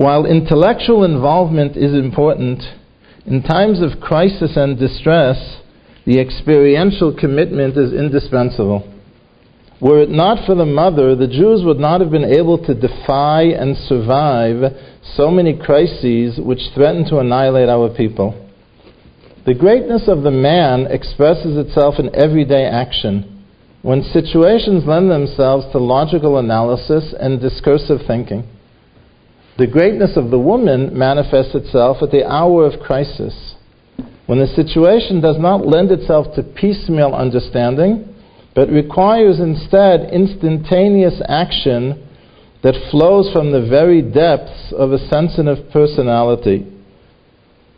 [0.00, 2.62] While intellectual involvement is important,
[3.26, 5.58] in times of crisis and distress,
[6.06, 8.90] the experiential commitment is indispensable.
[9.78, 13.42] Were it not for the mother, the Jews would not have been able to defy
[13.42, 14.72] and survive
[15.16, 18.48] so many crises which threaten to annihilate our people.
[19.44, 23.44] The greatness of the man expresses itself in everyday action,
[23.82, 28.48] when situations lend themselves to logical analysis and discursive thinking.
[29.60, 33.56] The greatness of the woman manifests itself at the hour of crisis,
[34.24, 38.08] when the situation does not lend itself to piecemeal understanding,
[38.54, 42.08] but requires instead instantaneous action
[42.62, 46.66] that flows from the very depths of a sensitive personality.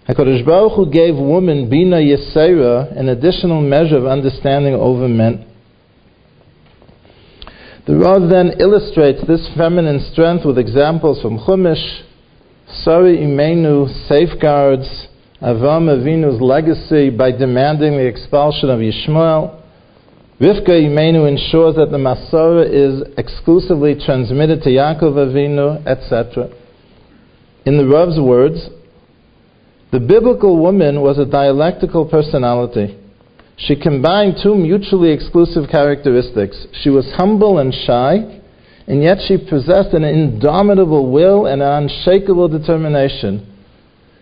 [0.08, 5.51] HaKadosh Baruch Hu gave woman Bina Yesera an additional measure of understanding over men.
[7.84, 12.02] The Rav then illustrates this feminine strength with examples from Chumash.
[12.84, 15.08] Sari Imenu safeguards
[15.42, 19.60] Avraham Avinu's legacy by demanding the expulsion of Yishmael.
[20.40, 26.50] Rivka Imenu ensures that the Masorah is exclusively transmitted to Yaakov Avinu, etc.
[27.66, 28.70] In the Rav's words,
[29.90, 32.96] The biblical woman was a dialectical personality.
[33.56, 36.66] She combined two mutually exclusive characteristics.
[36.82, 38.40] She was humble and shy,
[38.86, 43.46] and yet she possessed an indomitable will and an unshakable determination.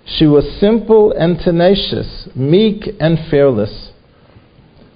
[0.05, 3.93] She was simple and tenacious, meek and fearless.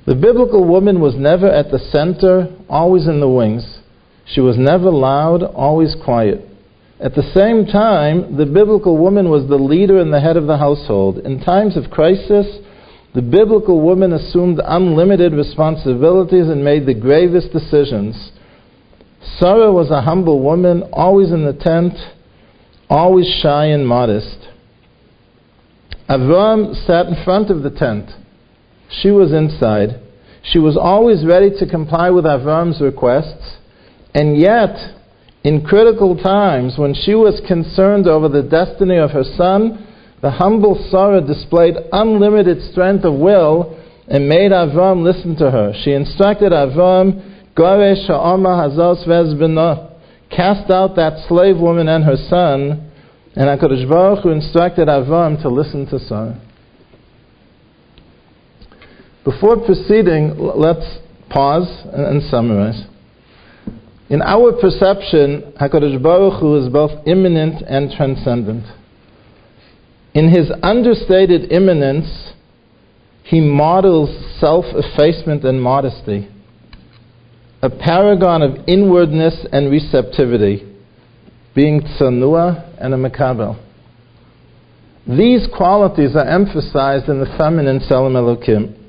[0.07, 3.79] The biblical woman was never at the center, always in the wings.
[4.27, 6.43] She was never loud, always quiet.
[7.01, 10.59] At the same time, the biblical woman was the leader and the head of the
[10.59, 11.19] household.
[11.19, 12.47] In times of crisis,
[13.15, 18.33] the biblical woman assumed unlimited responsibilities and made the gravest decisions.
[19.39, 21.95] Sarah was a humble woman, always in the tent,
[22.91, 24.49] always shy and modest.
[26.09, 28.11] Avram sat in front of the tent.
[28.91, 30.01] She was inside.
[30.43, 33.59] She was always ready to comply with Avram's requests,
[34.13, 34.77] and yet,
[35.45, 39.87] in critical times, when she was concerned over the destiny of her son,
[40.25, 45.75] the humble Sarah displayed unlimited strength of will and made Avram listen to her.
[45.85, 49.93] She instructed Avram, Goresh ha'ama hazos vezbina,
[50.35, 52.91] cast out that slave woman and her son,
[53.37, 56.41] and HaKadosh Baruch Hu instructed Avram to listen to Sarah.
[59.27, 62.83] Before proceeding, let's pause and, and summarize.
[64.09, 68.65] In our perception, HaKadosh Baruch Hu is both immanent and transcendent.
[70.15, 72.33] In his understated immanence,
[73.25, 76.29] he models self effacement and modesty,
[77.63, 80.71] a paragon of inwardness and receptivity,
[81.55, 83.61] being tsanua and a makabel.
[85.07, 88.84] These qualities are emphasized in the feminine Tzelem Elokim.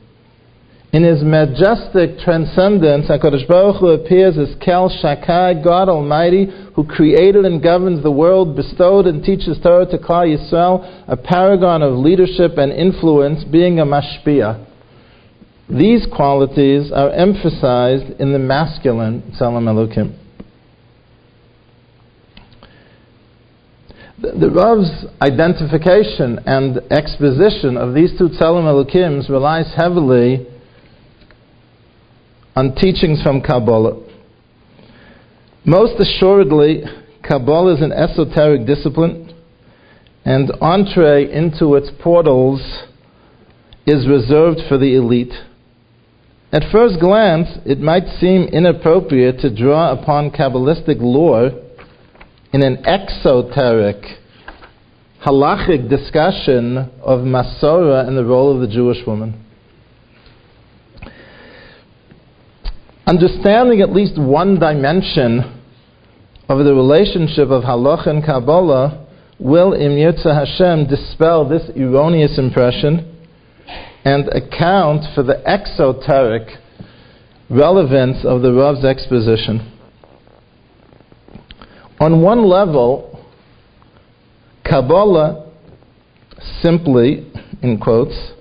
[0.95, 7.43] In his majestic transcendence, HaKadosh Baruch Hu appears as Kel Shakai, God Almighty, who created
[7.43, 12.58] and governs the world, bestowed and teaches Torah to Klal Yisrael, a paragon of leadership
[12.58, 14.65] and influence, being a mashpia.
[15.69, 20.17] These qualities are emphasized in the masculine Tzelem Elokim.
[24.21, 30.47] The, the Rav's identification and exposition of these two Tzelem Elokims relies heavily
[32.56, 34.02] on teachings from Kabbalah.
[35.65, 36.84] Most assuredly,
[37.22, 39.34] Kabbalah is an esoteric discipline,
[40.24, 42.62] and entree into its portals
[43.86, 45.34] is reserved for the elite.
[46.52, 51.52] At first glance, it might seem inappropriate to draw upon Kabbalistic lore
[52.54, 54.02] in an exoteric,
[55.26, 59.44] halachic discussion of Masorah and the role of the Jewish woman.
[63.08, 65.62] Understanding at least one dimension
[66.50, 69.06] of the relationship of halacha and Kabbalah
[69.39, 73.15] will, in Yirtzeh Hashem, dispel this erroneous impression
[74.04, 76.58] and account for the exoteric
[77.48, 79.72] relevance of the Rav's exposition.
[82.00, 83.24] On one level,
[84.63, 85.52] Kabbalah
[86.63, 88.32] simply, in quotes,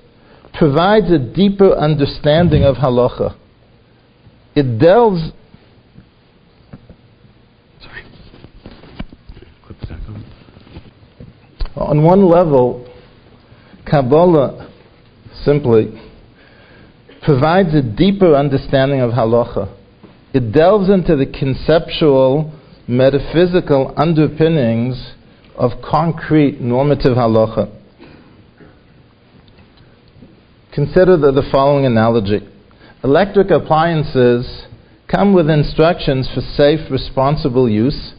[0.55, 3.37] provides a deeper understanding of halacha
[4.55, 5.33] it delves.
[7.81, 8.05] Sorry.
[11.77, 12.89] On one level,
[13.85, 14.71] Kabbalah
[15.45, 16.01] simply
[17.23, 19.75] provides a deeper understanding of halacha.
[20.33, 22.53] It delves into the conceptual,
[22.87, 25.15] metaphysical underpinnings
[25.57, 27.81] of concrete normative halacha.
[30.75, 32.41] Consider the, the following analogy.
[33.05, 34.65] Electric appliances
[35.09, 38.15] come with instructions for safe, responsible use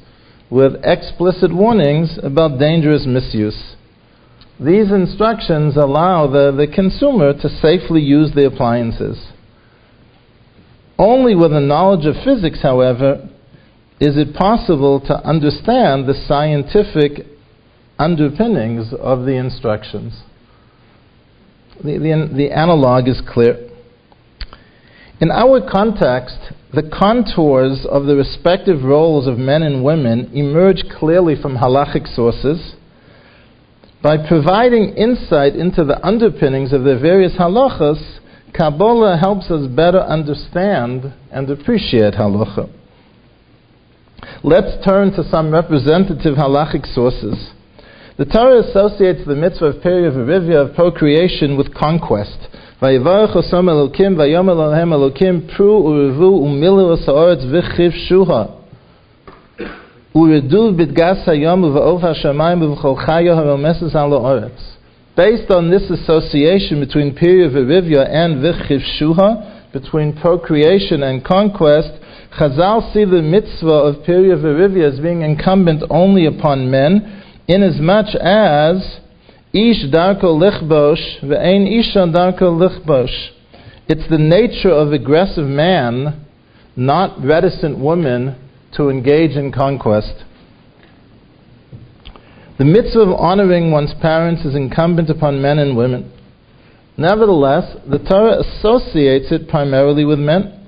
[0.51, 3.75] with explicit warnings about dangerous misuse.
[4.59, 9.31] These instructions allow the, the consumer to safely use the appliances.
[10.99, 13.27] Only with a knowledge of physics, however,
[13.99, 17.25] is it possible to understand the scientific
[17.97, 20.21] underpinnings of the instructions.
[21.83, 23.71] The, the, the analog is clear.
[25.21, 26.37] In our context,
[26.73, 32.75] the contours of the respective roles of men and women emerge clearly from halachic sources
[34.03, 38.19] by providing insight into the underpinnings of the various halachas.
[38.53, 42.69] Kabbalah helps us better understand and appreciate halacha.
[44.43, 47.51] Let's turn to some representative halachic sources.
[48.17, 52.47] The Torah associates the mitzvah of period of procreation with conquest.
[52.84, 58.44] ויברך עושם אלוקים ויאמר להם אלוקים פרו ורבו ומילאו את הארץ וכבשוה
[60.14, 64.76] ורדו בדגס היום ובעוף השמיים ובכל חיו הרומסס על הארץ.
[65.16, 71.92] Based on this association between Pirya Virivya and Vichivshuha, between procreation and conquest,
[72.38, 76.90] Chazal see the mitzvah of Pirya Virivya as being incumbent only upon men,
[77.48, 79.00] inasmuch as
[79.55, 83.29] Ish darko lichbosh ve'ein isha darko lichbosh.
[83.87, 86.25] It's the nature of aggressive man,
[86.75, 88.35] not reticent woman,
[88.73, 90.25] to engage in conquest.
[92.57, 96.11] The mitzvah of honoring one's parents is incumbent upon men and women.
[96.97, 100.67] Nevertheless, the Torah associates it primarily with men.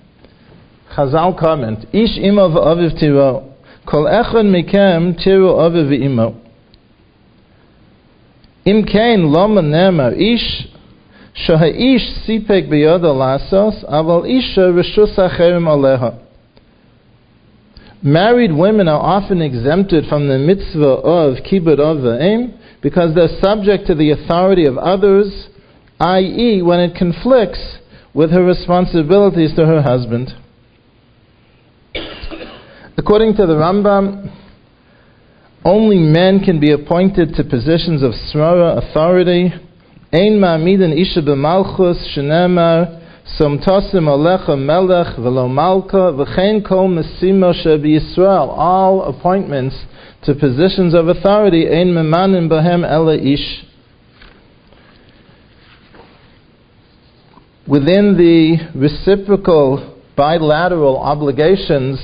[0.95, 3.53] Chazal comment, Ish ima v'aviv tiro,
[3.85, 6.46] kol echad mikem tiro aviv v'imo.
[18.03, 23.87] Married women are often exempted from the mitzvah of kibud av va'em because they're subject
[23.87, 25.47] to the authority of others,
[26.01, 27.77] i.e., when it conflicts
[28.13, 30.33] with her responsibilities to her husband.
[32.97, 34.29] According to the Rambam,
[35.65, 39.53] only men can be appointed to positions of srara authority.
[40.13, 43.03] Ein ma'amidin isha b'malchus shenemar
[43.39, 48.49] somtosim alecha melech v'lo malka v'chein kol mesimo Yisrael.
[48.57, 49.75] All appointments
[50.23, 53.65] to positions of authority ein memanim bahem ela ish.
[57.67, 61.99] Within the reciprocal bilateral obligations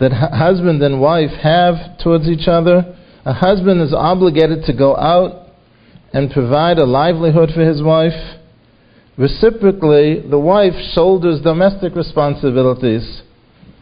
[0.00, 2.96] that husband and wife have towards each other.
[3.24, 5.48] A husband is obligated to go out
[6.12, 8.38] and provide a livelihood for his wife.
[9.16, 13.22] Reciprocally, the wife shoulders domestic responsibilities.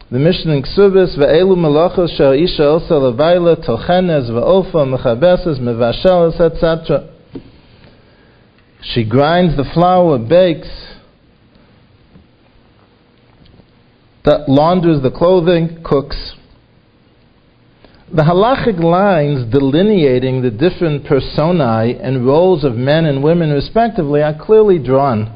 [0.09, 7.13] The Mishnah in Ksubis, Ve'elu melachos shel isha osa levaila, tochenes, ve'ofa, mechabeses, mevasheles, etc.
[8.81, 10.69] She grinds the flour, bakes,
[14.27, 16.35] that launders the clothing, cooks.
[18.13, 24.35] The halachic lines delineating the different personae and roles of men and women respectively are
[24.37, 25.33] clearly drawn.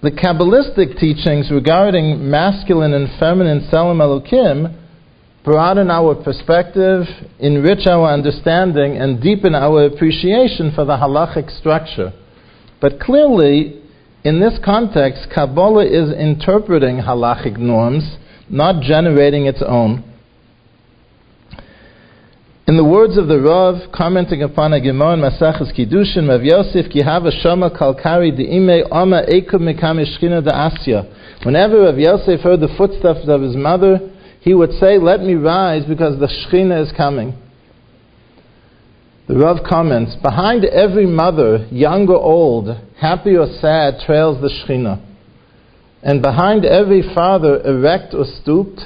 [0.00, 4.80] The Kabbalistic teachings regarding masculine and feminine Tzelem Elokim
[5.44, 7.02] broaden our perspective,
[7.40, 12.12] enrich our understanding, and deepen our appreciation for the halachic structure.
[12.80, 13.83] But clearly,
[14.24, 18.16] in this context, Kabbalah is interpreting halachic norms,
[18.48, 20.02] not generating its own.
[22.66, 26.90] In the words of the Rav, commenting upon a Gemara in Maseches Kiddushin, Rav Yosef,
[26.90, 31.44] ki hava shama kalkari ime ama ekum mikame shchina da asya.
[31.44, 33.98] Whenever Rav Yosef heard the footsteps of his mother,
[34.40, 37.34] he would say, let me rise because the shchina is coming.
[39.28, 42.68] The Rav comments, behind every mother, young or old,
[43.04, 44.98] happy or sad, trails the Shekhinah.
[46.02, 48.80] And behind every father, erect or stooped,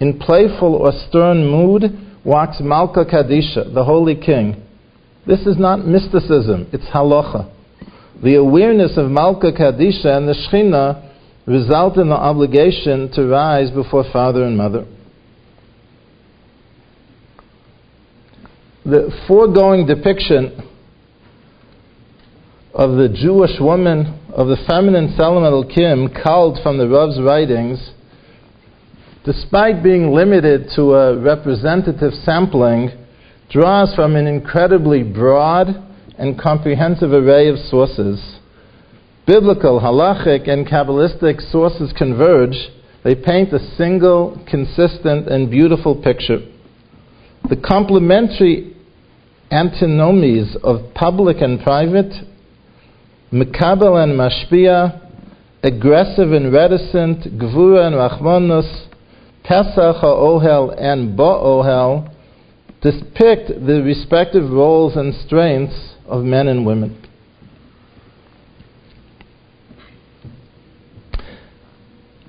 [0.00, 1.82] in playful or stern mood,
[2.24, 4.66] walks Malka Kadisha, the Holy King.
[5.26, 7.52] This is not mysticism, it's halacha.
[8.22, 11.08] The awareness of Malka Kadisha and the Shekhinah
[11.46, 14.86] result in the obligation to rise before father and mother.
[18.84, 20.66] the foregoing depiction
[22.72, 27.90] of the Jewish woman, of the feminine Tzelem Elokim, culled from the Rav's writings,
[29.24, 32.90] despite being limited to a representative sampling,
[33.50, 35.68] draws from an incredibly broad
[36.16, 38.38] and comprehensive array of sources.
[39.26, 42.56] Biblical, halachic, and Kabbalistic sources converge.
[43.02, 46.38] They paint a single, consistent, and beautiful picture.
[47.48, 48.76] The complementary
[49.50, 52.12] antinomies of public and private,
[53.32, 55.00] Mekabel and Mashpia,
[55.62, 58.88] aggressive and reticent, Gvura and Rachmanus,
[59.44, 62.12] Pesach Ohel and Ohel,
[62.80, 67.06] depict the respective roles and strengths of men and women.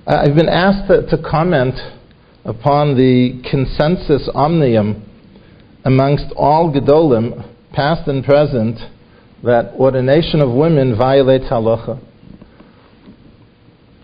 [0.05, 1.79] I've been asked to comment
[2.45, 5.03] upon the consensus omnium
[5.83, 8.77] amongst all Gedolim, past and present,
[9.43, 11.99] that ordination of women violates halacha.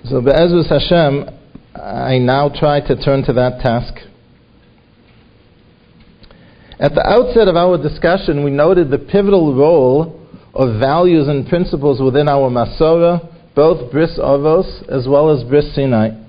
[0.06, 1.30] So, Be'ezus Hashem,
[1.76, 3.94] I now try to turn to that task.
[6.80, 12.02] At the outset of our discussion, we noted the pivotal role of values and principles
[12.02, 16.27] within our Masorah, both Bris Avos as well as Bris Sinai.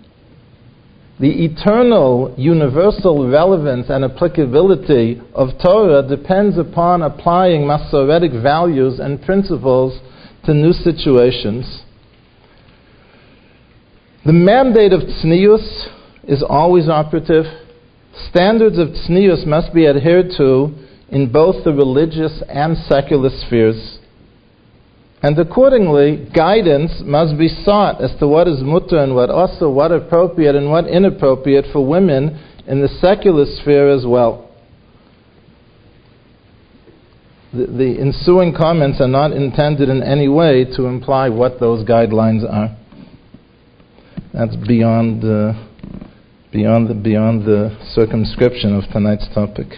[1.21, 9.99] The eternal, universal relevance and applicability of Torah depends upon applying Masoretic values and principles
[10.45, 11.83] to new situations.
[14.25, 15.89] The mandate of tznius
[16.25, 17.47] is always operative.
[18.31, 20.73] Standards of tznius must be adhered to
[21.09, 23.98] in both the religious and secular spheres.
[25.21, 29.91] And accordingly, guidance must be sought as to what is mutter and what also, what
[29.91, 32.39] appropriate and what inappropriate for women
[32.69, 34.49] in the secular sphere as well.
[37.53, 42.45] The, the ensuing comments are not intended in any way to imply what those guidelines
[42.49, 42.77] are.
[44.35, 45.55] That's beyond, uh,
[46.53, 49.69] beyond, the, beyond the circumscription of tonight's topic.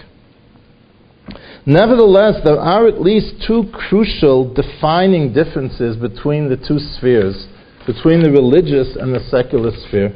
[1.67, 7.47] Nevertheless, there are at least two crucial defining differences between the two spheres,
[7.87, 10.13] between the religious and the secular sphere.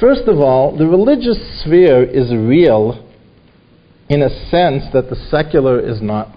[0.00, 3.02] First of all, the religious sphere is real
[4.08, 6.28] in a sense that the secular is not.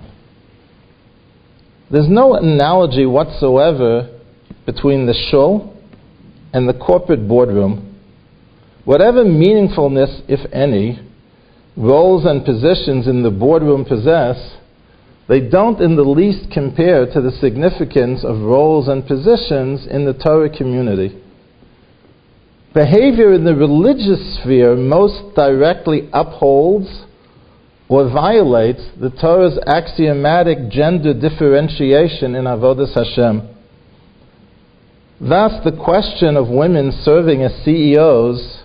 [1.91, 4.20] There's no analogy whatsoever
[4.65, 5.76] between the shul
[6.53, 7.97] and the corporate boardroom.
[8.86, 10.99] Whatever meaningfulness, if any,
[11.80, 14.57] roles and positions in the boardroom possess,
[15.30, 20.13] they don't in the least compare to the significance of roles and positions in the
[20.13, 21.23] Torah community.
[22.73, 27.05] Behavior in the religious sphere most directly upholds
[27.88, 33.55] or violates the Torah's axiomatic gender differentiation in Avodas Hashem.
[35.21, 38.59] Thus, the question of women serving as CEOs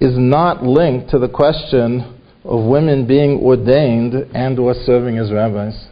[0.00, 5.88] is not linked to the question of women being ordained and or serving as rabbis.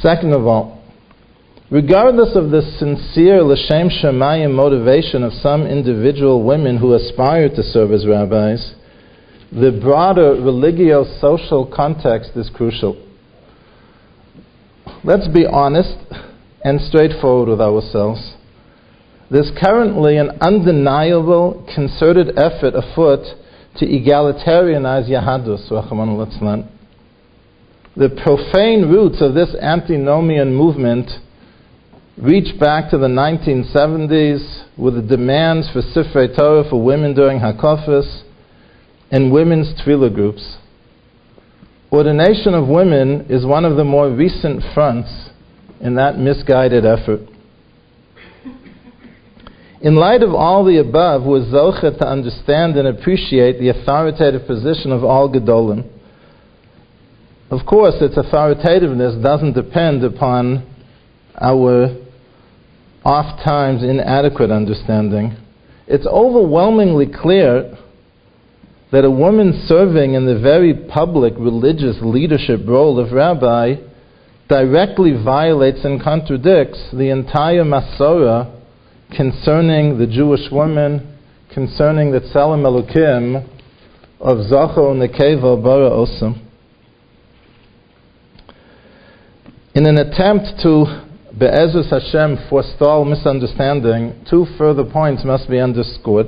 [0.00, 0.82] Second of all,
[1.70, 7.92] regardless of the sincere L'Shem Shemayim motivation of some individual women who aspire to serve
[7.92, 8.74] as rabbis,
[9.52, 12.96] the broader religio-social context is crucial.
[15.04, 15.96] Let's be honest
[16.64, 18.34] and straightforward with ourselves.
[19.32, 23.24] There's currently an undeniable concerted effort afoot
[23.78, 25.70] to egalitarianize Yahadus,
[27.96, 31.10] The profane roots of this antinomian movement
[32.18, 38.24] reach back to the 1970s with the demands for Sifrei Torah for women during Hakafis
[39.10, 40.58] and women's tefillah groups.
[41.90, 45.30] Ordination of women is one of the more recent fronts
[45.80, 47.31] in that misguided effort.
[49.82, 54.92] In light of all the above, was Zocha to understand and appreciate the authoritative position
[54.92, 55.90] of all Gedolim.
[57.50, 60.64] Of course, its authoritativeness doesn't depend upon
[61.40, 61.96] our
[63.04, 65.36] oft times inadequate understanding.
[65.88, 67.76] It's overwhelmingly clear
[68.92, 73.74] that a woman serving in the very public religious leadership role of rabbi
[74.48, 78.61] directly violates and contradicts the entire Masorah
[79.16, 81.18] concerning the Jewish woman,
[81.52, 83.46] concerning the Tzelem Elokim
[84.20, 86.40] of Zacho Nekeva Bara Osam.
[89.74, 90.84] In an attempt to
[91.38, 96.26] Be'ezus Hashem forestall misunderstanding, two further points must be underscored.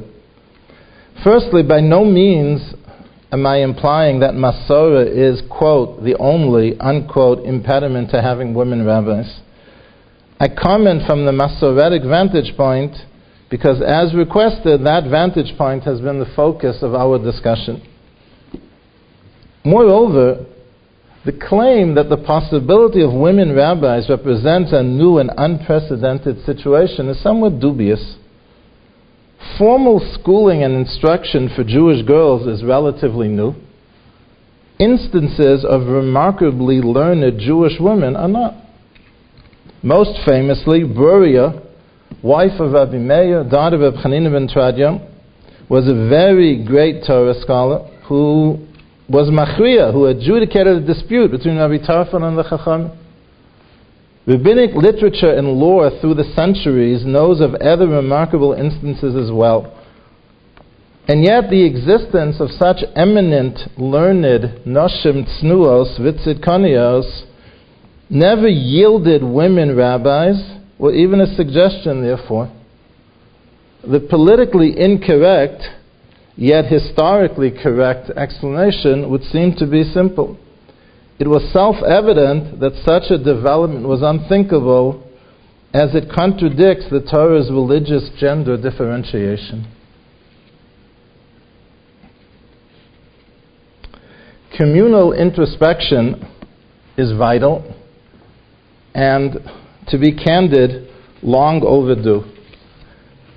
[1.23, 2.75] Firstly, by no means
[3.31, 9.41] am I implying that Masorah is, quote, the only, unquote, impediment to having women rabbis.
[10.41, 12.97] I comment from the Masoretic vantage point
[13.51, 17.83] because, as requested, that vantage point has been the focus of our discussion.
[19.65, 20.45] Moreover,
[21.25, 27.23] the claim that the possibility of women rabbis represents a new and unprecedented situation is
[27.23, 28.17] somewhat dubious.
[29.57, 33.55] Formal schooling and instruction for Jewish girls is relatively new.
[34.79, 38.64] Instances of remarkably learned Jewish women are not.
[39.85, 41.63] Most famously, Bruria,
[42.23, 45.07] wife of Rabbi Meir, daughter of Chanina ben Teradyon,
[45.69, 48.67] was a very great Torah scholar who
[49.11, 52.93] was Machriya, who adjudicated a dispute between Rabbi Tarfon and the Chacham.
[54.27, 59.85] Rabbinic literature and lore through the centuries knows of other remarkable instances as well.
[61.09, 67.27] And yet, the existence of such eminent, learned, noshim tznuos, vitzidkonios,
[68.11, 70.37] never yielded women rabbis,
[70.79, 72.53] or even a suggestion, therefore.
[73.83, 75.63] The politically incorrect,
[76.37, 80.39] yet historically correct explanation would seem to be simple.
[81.19, 85.03] It was self evident that such a development was unthinkable
[85.73, 89.71] as it contradicts the Torah's religious gender differentiation.
[94.57, 96.25] Communal introspection
[96.97, 97.65] is vital
[98.95, 99.39] and,
[99.89, 100.89] to be candid,
[101.23, 102.25] long overdue.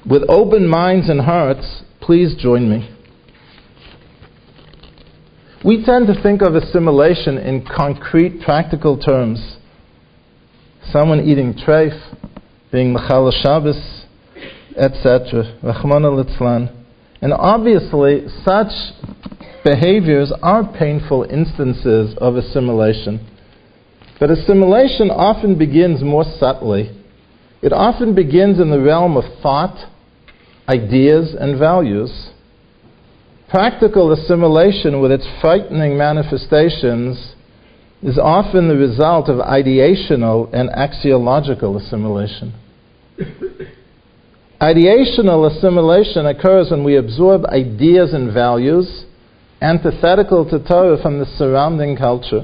[0.10, 2.94] With open minds and hearts, please join me.
[5.66, 9.58] We tend to think of assimilation in concrete, practical terms.
[10.92, 12.16] Someone eating treif,
[12.72, 14.06] being Mechal Shabbos,
[14.78, 15.58] etc.
[17.22, 18.72] And obviously, such
[19.66, 23.20] behaviors are painful instances of assimilation.
[24.20, 26.92] But assimilation often begins more subtly.
[27.62, 29.78] It often begins in the realm of thought,
[30.68, 32.30] ideas, and values.
[33.50, 37.34] Practical assimilation, with its frightening manifestations,
[38.04, 42.54] is often the result of ideational and axiological assimilation.
[44.62, 49.06] ideational assimilation occurs when we absorb ideas and values
[49.62, 52.44] antithetical to Torah from the surrounding culture.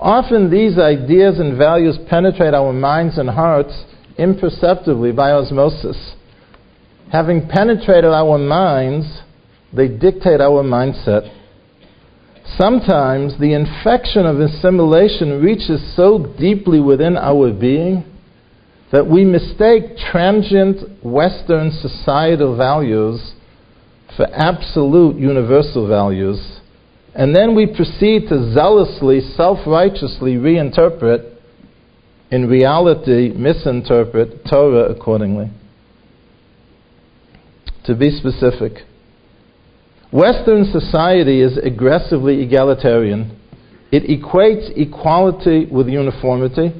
[0.00, 3.84] Often these ideas and values penetrate our minds and hearts
[4.16, 6.14] imperceptibly by osmosis.
[7.10, 9.22] Having penetrated our minds,
[9.72, 11.34] they dictate our mindset.
[12.56, 18.04] Sometimes the infection of assimilation reaches so deeply within our being
[18.90, 23.32] that we mistake transient Western societal values
[24.16, 26.57] for absolute universal values,
[27.18, 31.34] and then we proceed to zealously, self righteously reinterpret,
[32.30, 35.50] in reality, misinterpret Torah accordingly.
[37.86, 38.84] To be specific,
[40.12, 43.36] Western society is aggressively egalitarian.
[43.90, 46.72] It equates equality with uniformity,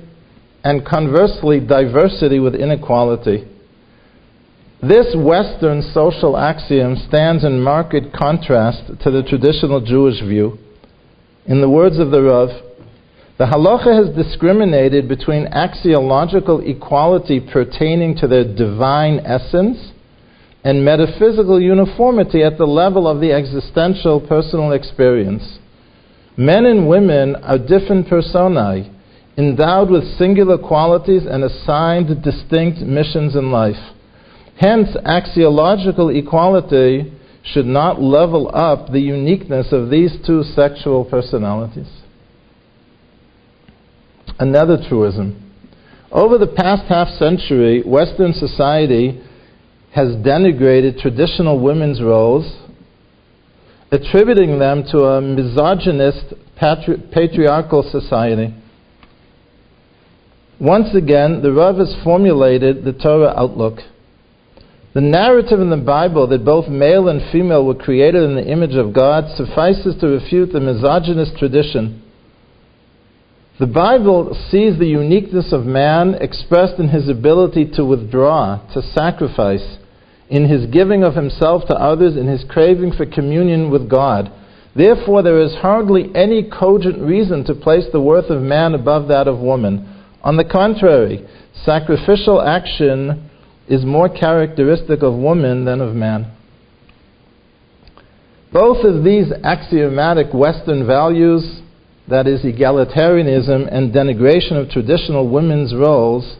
[0.62, 3.48] and conversely, diversity with inequality.
[4.80, 10.56] This Western social axiom stands in marked contrast to the traditional Jewish view.
[11.46, 12.50] In the words of the Rav,
[13.38, 19.90] the halacha has discriminated between axiological equality pertaining to their divine essence
[20.62, 25.58] and metaphysical uniformity at the level of the existential personal experience.
[26.36, 28.92] Men and women are different personae,
[29.36, 33.96] endowed with singular qualities and assigned distinct missions in life.
[34.58, 37.12] Hence, axiological equality
[37.44, 41.88] should not level up the uniqueness of these two sexual personalities.
[44.38, 45.44] Another truism.
[46.10, 49.22] Over the past half century, Western society
[49.94, 52.66] has denigrated traditional women's roles,
[53.92, 58.54] attributing them to a misogynist, patri- patriarchal society.
[60.60, 63.78] Once again, the Rav has formulated the Torah outlook.
[64.98, 68.74] The narrative in the Bible that both male and female were created in the image
[68.74, 72.02] of God suffices to refute the misogynist tradition.
[73.60, 79.78] The Bible sees the uniqueness of man expressed in his ability to withdraw, to sacrifice,
[80.30, 84.32] in his giving of himself to others, in his craving for communion with God.
[84.74, 89.28] Therefore, there is hardly any cogent reason to place the worth of man above that
[89.28, 90.04] of woman.
[90.24, 91.24] On the contrary,
[91.64, 93.27] sacrificial action
[93.68, 96.32] is more characteristic of woman than of man.
[98.52, 101.60] Both of these axiomatic Western values,
[102.08, 106.36] that is, egalitarianism and denigration of traditional women's roles,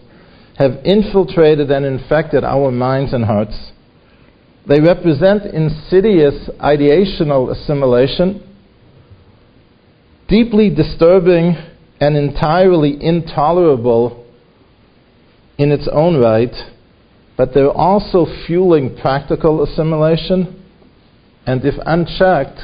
[0.57, 3.73] have infiltrated and infected our minds and hearts.
[4.67, 8.43] They represent insidious ideational assimilation,
[10.29, 11.57] deeply disturbing
[12.01, 14.27] and entirely intolerable
[15.59, 16.55] in its own right,
[17.39, 20.61] but they're also fueling practical assimilation,
[21.47, 22.59] and if unchecked,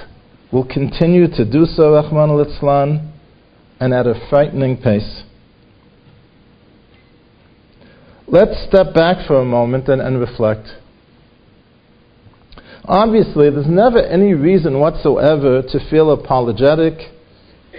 [0.52, 3.10] will continue to do so, Rahman al
[3.80, 5.22] and at a frightening pace.
[8.26, 10.66] Let's step back for a moment and, and reflect.
[12.84, 17.13] Obviously, there's never any reason whatsoever to feel apologetic,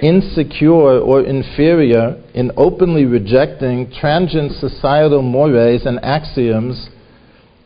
[0.01, 6.89] insecure, or inferior in openly rejecting transient societal mores and axioms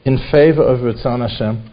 [0.05, 1.69] in favor of Ratzon Hashem.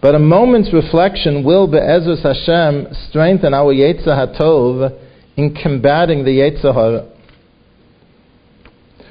[0.00, 4.96] But a moment's reflection will, Be'ezus Hashem, strengthen our Yetzer HaTov
[5.36, 7.10] in combating the Yetzer.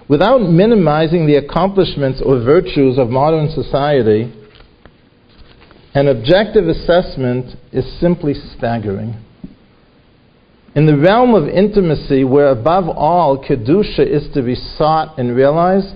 [0.07, 4.33] Without minimizing the accomplishments or virtues of modern society,
[5.93, 9.15] an objective assessment is simply staggering.
[10.77, 15.95] In the realm of intimacy, where above all Kedusha is to be sought and realized,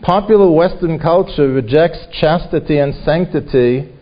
[0.00, 3.92] popular Western culture rejects chastity and sanctity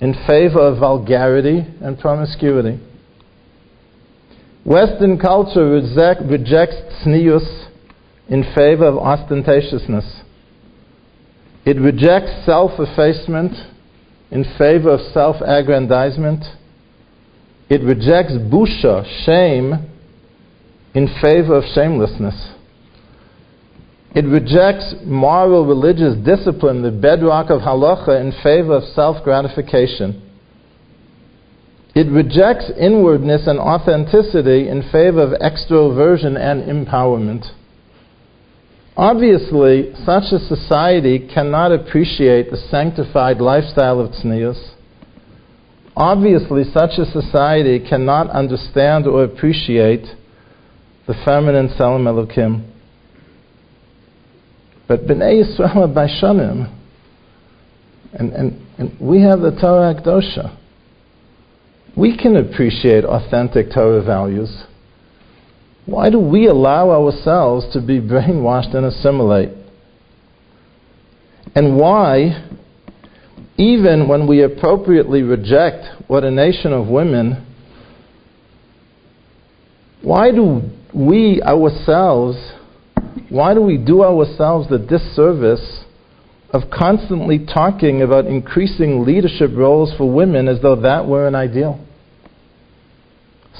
[0.00, 2.80] in favor of vulgarity and promiscuity.
[4.64, 7.68] Western culture reject, rejects tznius
[8.30, 10.22] in favor of ostentatiousness.
[11.66, 13.52] It rejects self effacement
[14.30, 16.46] in favor of self aggrandizement.
[17.68, 19.90] It rejects busha, shame,
[20.94, 22.52] in favor of shamelessness.
[24.14, 30.22] It rejects moral religious discipline, the bedrock of halacha, in favor of self gratification.
[31.94, 37.46] It rejects inwardness and authenticity in favor of extroversion and empowerment.
[38.96, 44.73] Obviously, such a society cannot appreciate the sanctified lifestyle of tznius.
[45.96, 50.04] Obviously, such a society cannot understand or appreciate
[51.06, 52.70] the feminine Tzelem Elokim.
[54.88, 56.72] But Bnei Yisrael are Baishanim,
[58.12, 60.58] and, and, and we have the Torah Akdosha.
[61.96, 64.64] We can appreciate authentic Torah values.
[65.86, 69.50] Why do we allow ourselves to be brainwashed and assimilate?
[71.54, 72.48] And why,
[73.56, 77.46] even when we appropriately reject ordination of women,
[80.02, 82.36] why do we ourselves,
[83.28, 85.84] why do we do ourselves the disservice
[86.50, 91.84] of constantly talking about increasing leadership roles for women as though that were an ideal?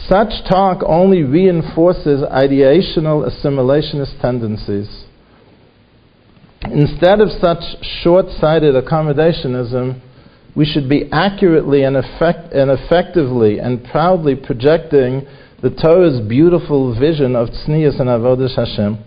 [0.08, 5.03] Such talk only reinforces ideational assimilationist tendencies.
[6.72, 7.62] Instead of such
[8.02, 10.00] short sighted accommodationism,
[10.56, 15.26] we should be accurately and, effect- and, effectively and proudly projecting
[15.62, 18.98] the Torah's beautiful vision of tznius and avodah Hashem.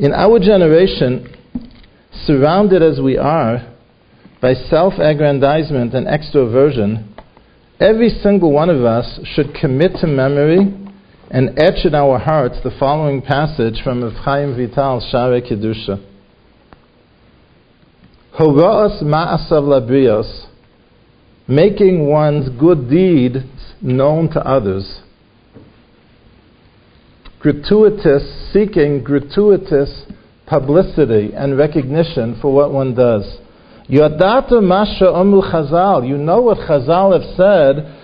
[0.00, 1.32] In our generation,
[2.24, 3.72] surrounded as we are
[4.40, 7.14] by self aggrandizement and extroversion,
[7.80, 10.72] Every single one of us should commit to memory
[11.34, 16.00] and etch in our hearts the following passage from Chaim Vital, Shaarei Kedusha.
[18.38, 20.46] Hora'os ma'asav labrios,
[21.48, 23.38] making one's good deeds
[23.82, 25.00] known to others.
[27.40, 30.04] Gratuitous, seeking gratuitous
[30.46, 33.38] publicity and recognition for what one does.
[33.90, 36.08] Yadata Masha Amru Chazal.
[36.08, 38.03] You know what Chazal have said.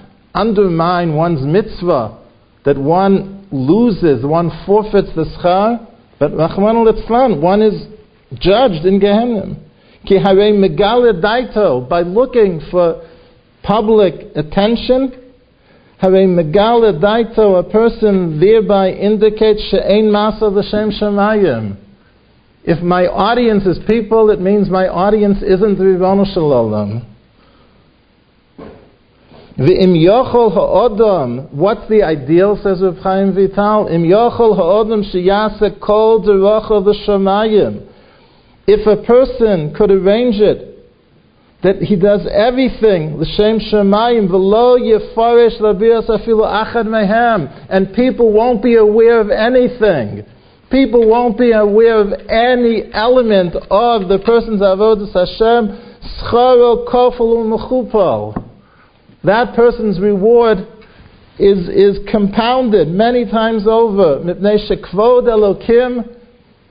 [0.33, 2.19] undermine one's mitzvah,
[2.65, 5.87] that one loses, one forfeits the schar,
[6.19, 7.87] but Rahman al one is
[8.39, 9.55] judged in Gehenna.
[10.05, 13.07] Ki megale by looking for
[13.63, 15.11] public attention,
[15.99, 21.77] hare megale daito, a person thereby indicates she'ein masa l'shem shemayim
[22.63, 27.10] if my audience is people, it means my audience isn't the Rivonu Shalom.
[29.57, 33.87] V'im yochol ha'odom, what's the ideal, says Reb Chaim Vital?
[33.87, 37.87] Im yochol ha'odom sheyase kol derochel v'shamayim.
[38.65, 40.69] If a person could arrange it,
[41.63, 48.63] that he does everything, l'shem shamayim, v'lo yefarish labias afilu achad mehem, and people won't
[48.63, 50.25] be aware of anything
[50.71, 55.77] people won't be aware of any element of the person's avodas Hashem,
[56.23, 58.50] scharo kofel mechupal.
[59.23, 60.67] That person's reward
[61.37, 64.23] is, is compounded many times over.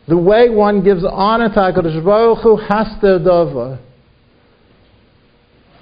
[0.08, 3.78] The way one gives honor to HaKadosh Baruch Hu, haster dover,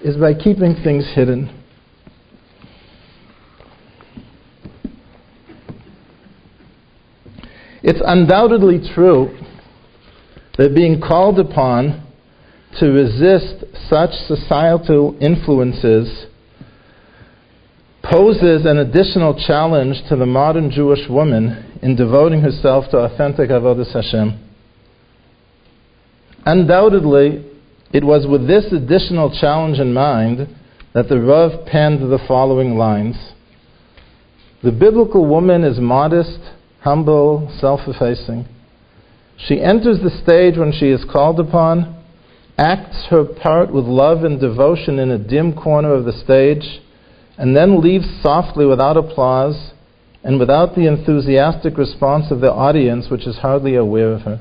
[0.02, 1.54] is by keeping things hidden.
[7.82, 9.38] It's undoubtedly true
[10.58, 12.06] that being called upon
[12.78, 16.26] to resist such societal influences
[18.10, 23.92] poses an additional challenge to the modern Jewish woman in devoting herself to authentic avodas
[23.92, 24.44] Hashem.
[26.46, 27.44] Undoubtedly,
[27.92, 30.48] it was with this additional challenge in mind
[30.94, 33.16] that the Rav penned the following lines.
[34.62, 36.40] The biblical woman is modest,
[36.80, 38.46] humble, self effacing.
[39.36, 42.02] She enters the stage when she is called upon,
[42.56, 46.80] acts her part with love and devotion in a dim corner of the stage,
[47.38, 49.72] and then leaves softly without applause
[50.24, 54.40] and without the enthusiastic response of the audience, which is hardly aware of her.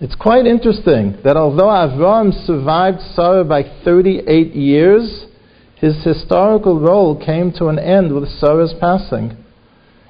[0.00, 5.26] It's quite interesting that although Avram survived Sarah by 38 years,
[5.74, 9.36] his historical role came to an end with Sarah's passing.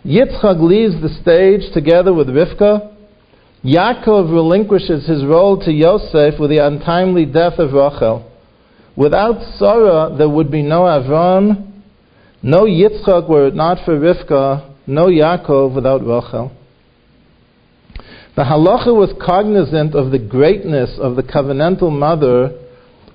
[0.05, 2.95] Yitzchak leaves the stage together with Rivka.
[3.65, 8.31] Yaakov relinquishes his role to Yosef with the untimely death of Rachel.
[8.97, 11.70] Without Sarah, there would be no Avram,
[12.43, 16.53] no Yitzchak were it not for Rivka, no Yaakov without Rachel.
[18.37, 22.57] The halacha was cognizant of the greatness of the covenantal mother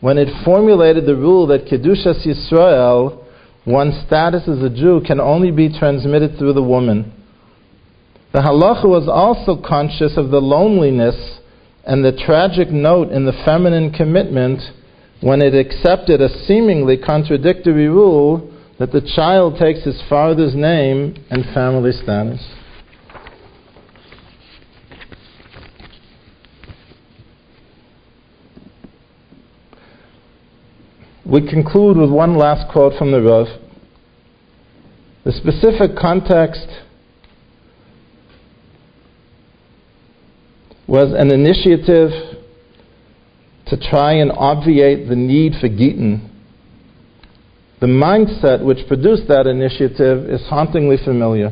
[0.02, 3.24] when it formulated the rule that Kedushas Yisrael,
[3.66, 7.12] one's status as a Jew, can only be transmitted through the woman.
[8.34, 11.40] The halacha was also conscious of the loneliness
[11.86, 14.62] and the tragic note in the feminine commitment
[15.22, 21.46] when it accepted a seemingly contradictory rule that the child takes his father's name and
[21.54, 22.46] family status.
[31.26, 33.48] We conclude with one last quote from the Rav.
[35.24, 36.68] The specific context
[40.88, 42.12] was an initiative
[43.68, 46.35] to try and obviate the need for Gittin
[47.82, 51.52] the mindset which produced that initiative is hauntingly familiar.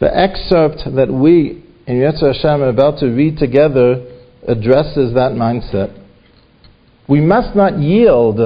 [0.00, 4.04] The excerpt that we in Yirtzeh Hashem are about to read together
[4.46, 5.94] addresses that mindset.
[7.08, 8.40] We must not yield,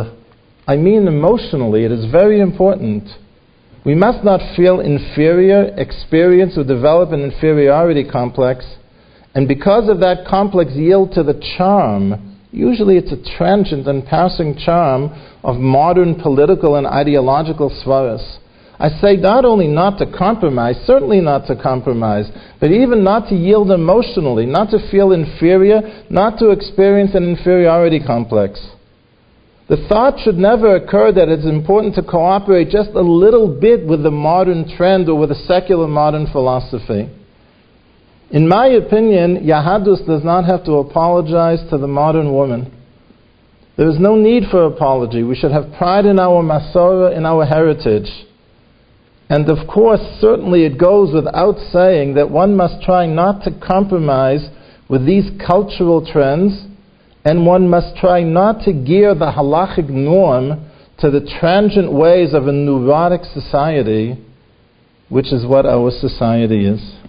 [0.66, 3.08] I mean emotionally, it is very important.
[3.84, 8.64] We must not feel inferior, experience, or develop an inferiority complex,
[9.34, 14.56] and because of that complex, yield to the charm Usually it's a transient and passing
[14.58, 15.10] charm
[15.42, 18.38] of modern political and ideological svaras.
[18.78, 22.30] I say not only not to compromise, certainly not to compromise,
[22.60, 28.00] but even not to yield emotionally, not to feel inferior, not to experience an inferiority
[28.04, 28.60] complex.
[29.68, 34.02] The thought should never occur that it's important to cooperate just a little bit with
[34.02, 37.08] the modern trend or with a secular modern philosophy.
[38.32, 42.72] In my opinion, Yahadus does not have to apologize to the modern woman.
[43.76, 45.22] There is no need for apology.
[45.22, 48.10] We should have pride in our Masorah, in our heritage.
[49.28, 54.48] And of course, certainly it goes without saying that one must try not to compromise
[54.88, 56.64] with these cultural trends,
[57.26, 60.70] and one must try not to gear the halachic norm
[61.00, 64.16] to the transient ways of a neurotic society,
[65.10, 67.01] which is what our society is.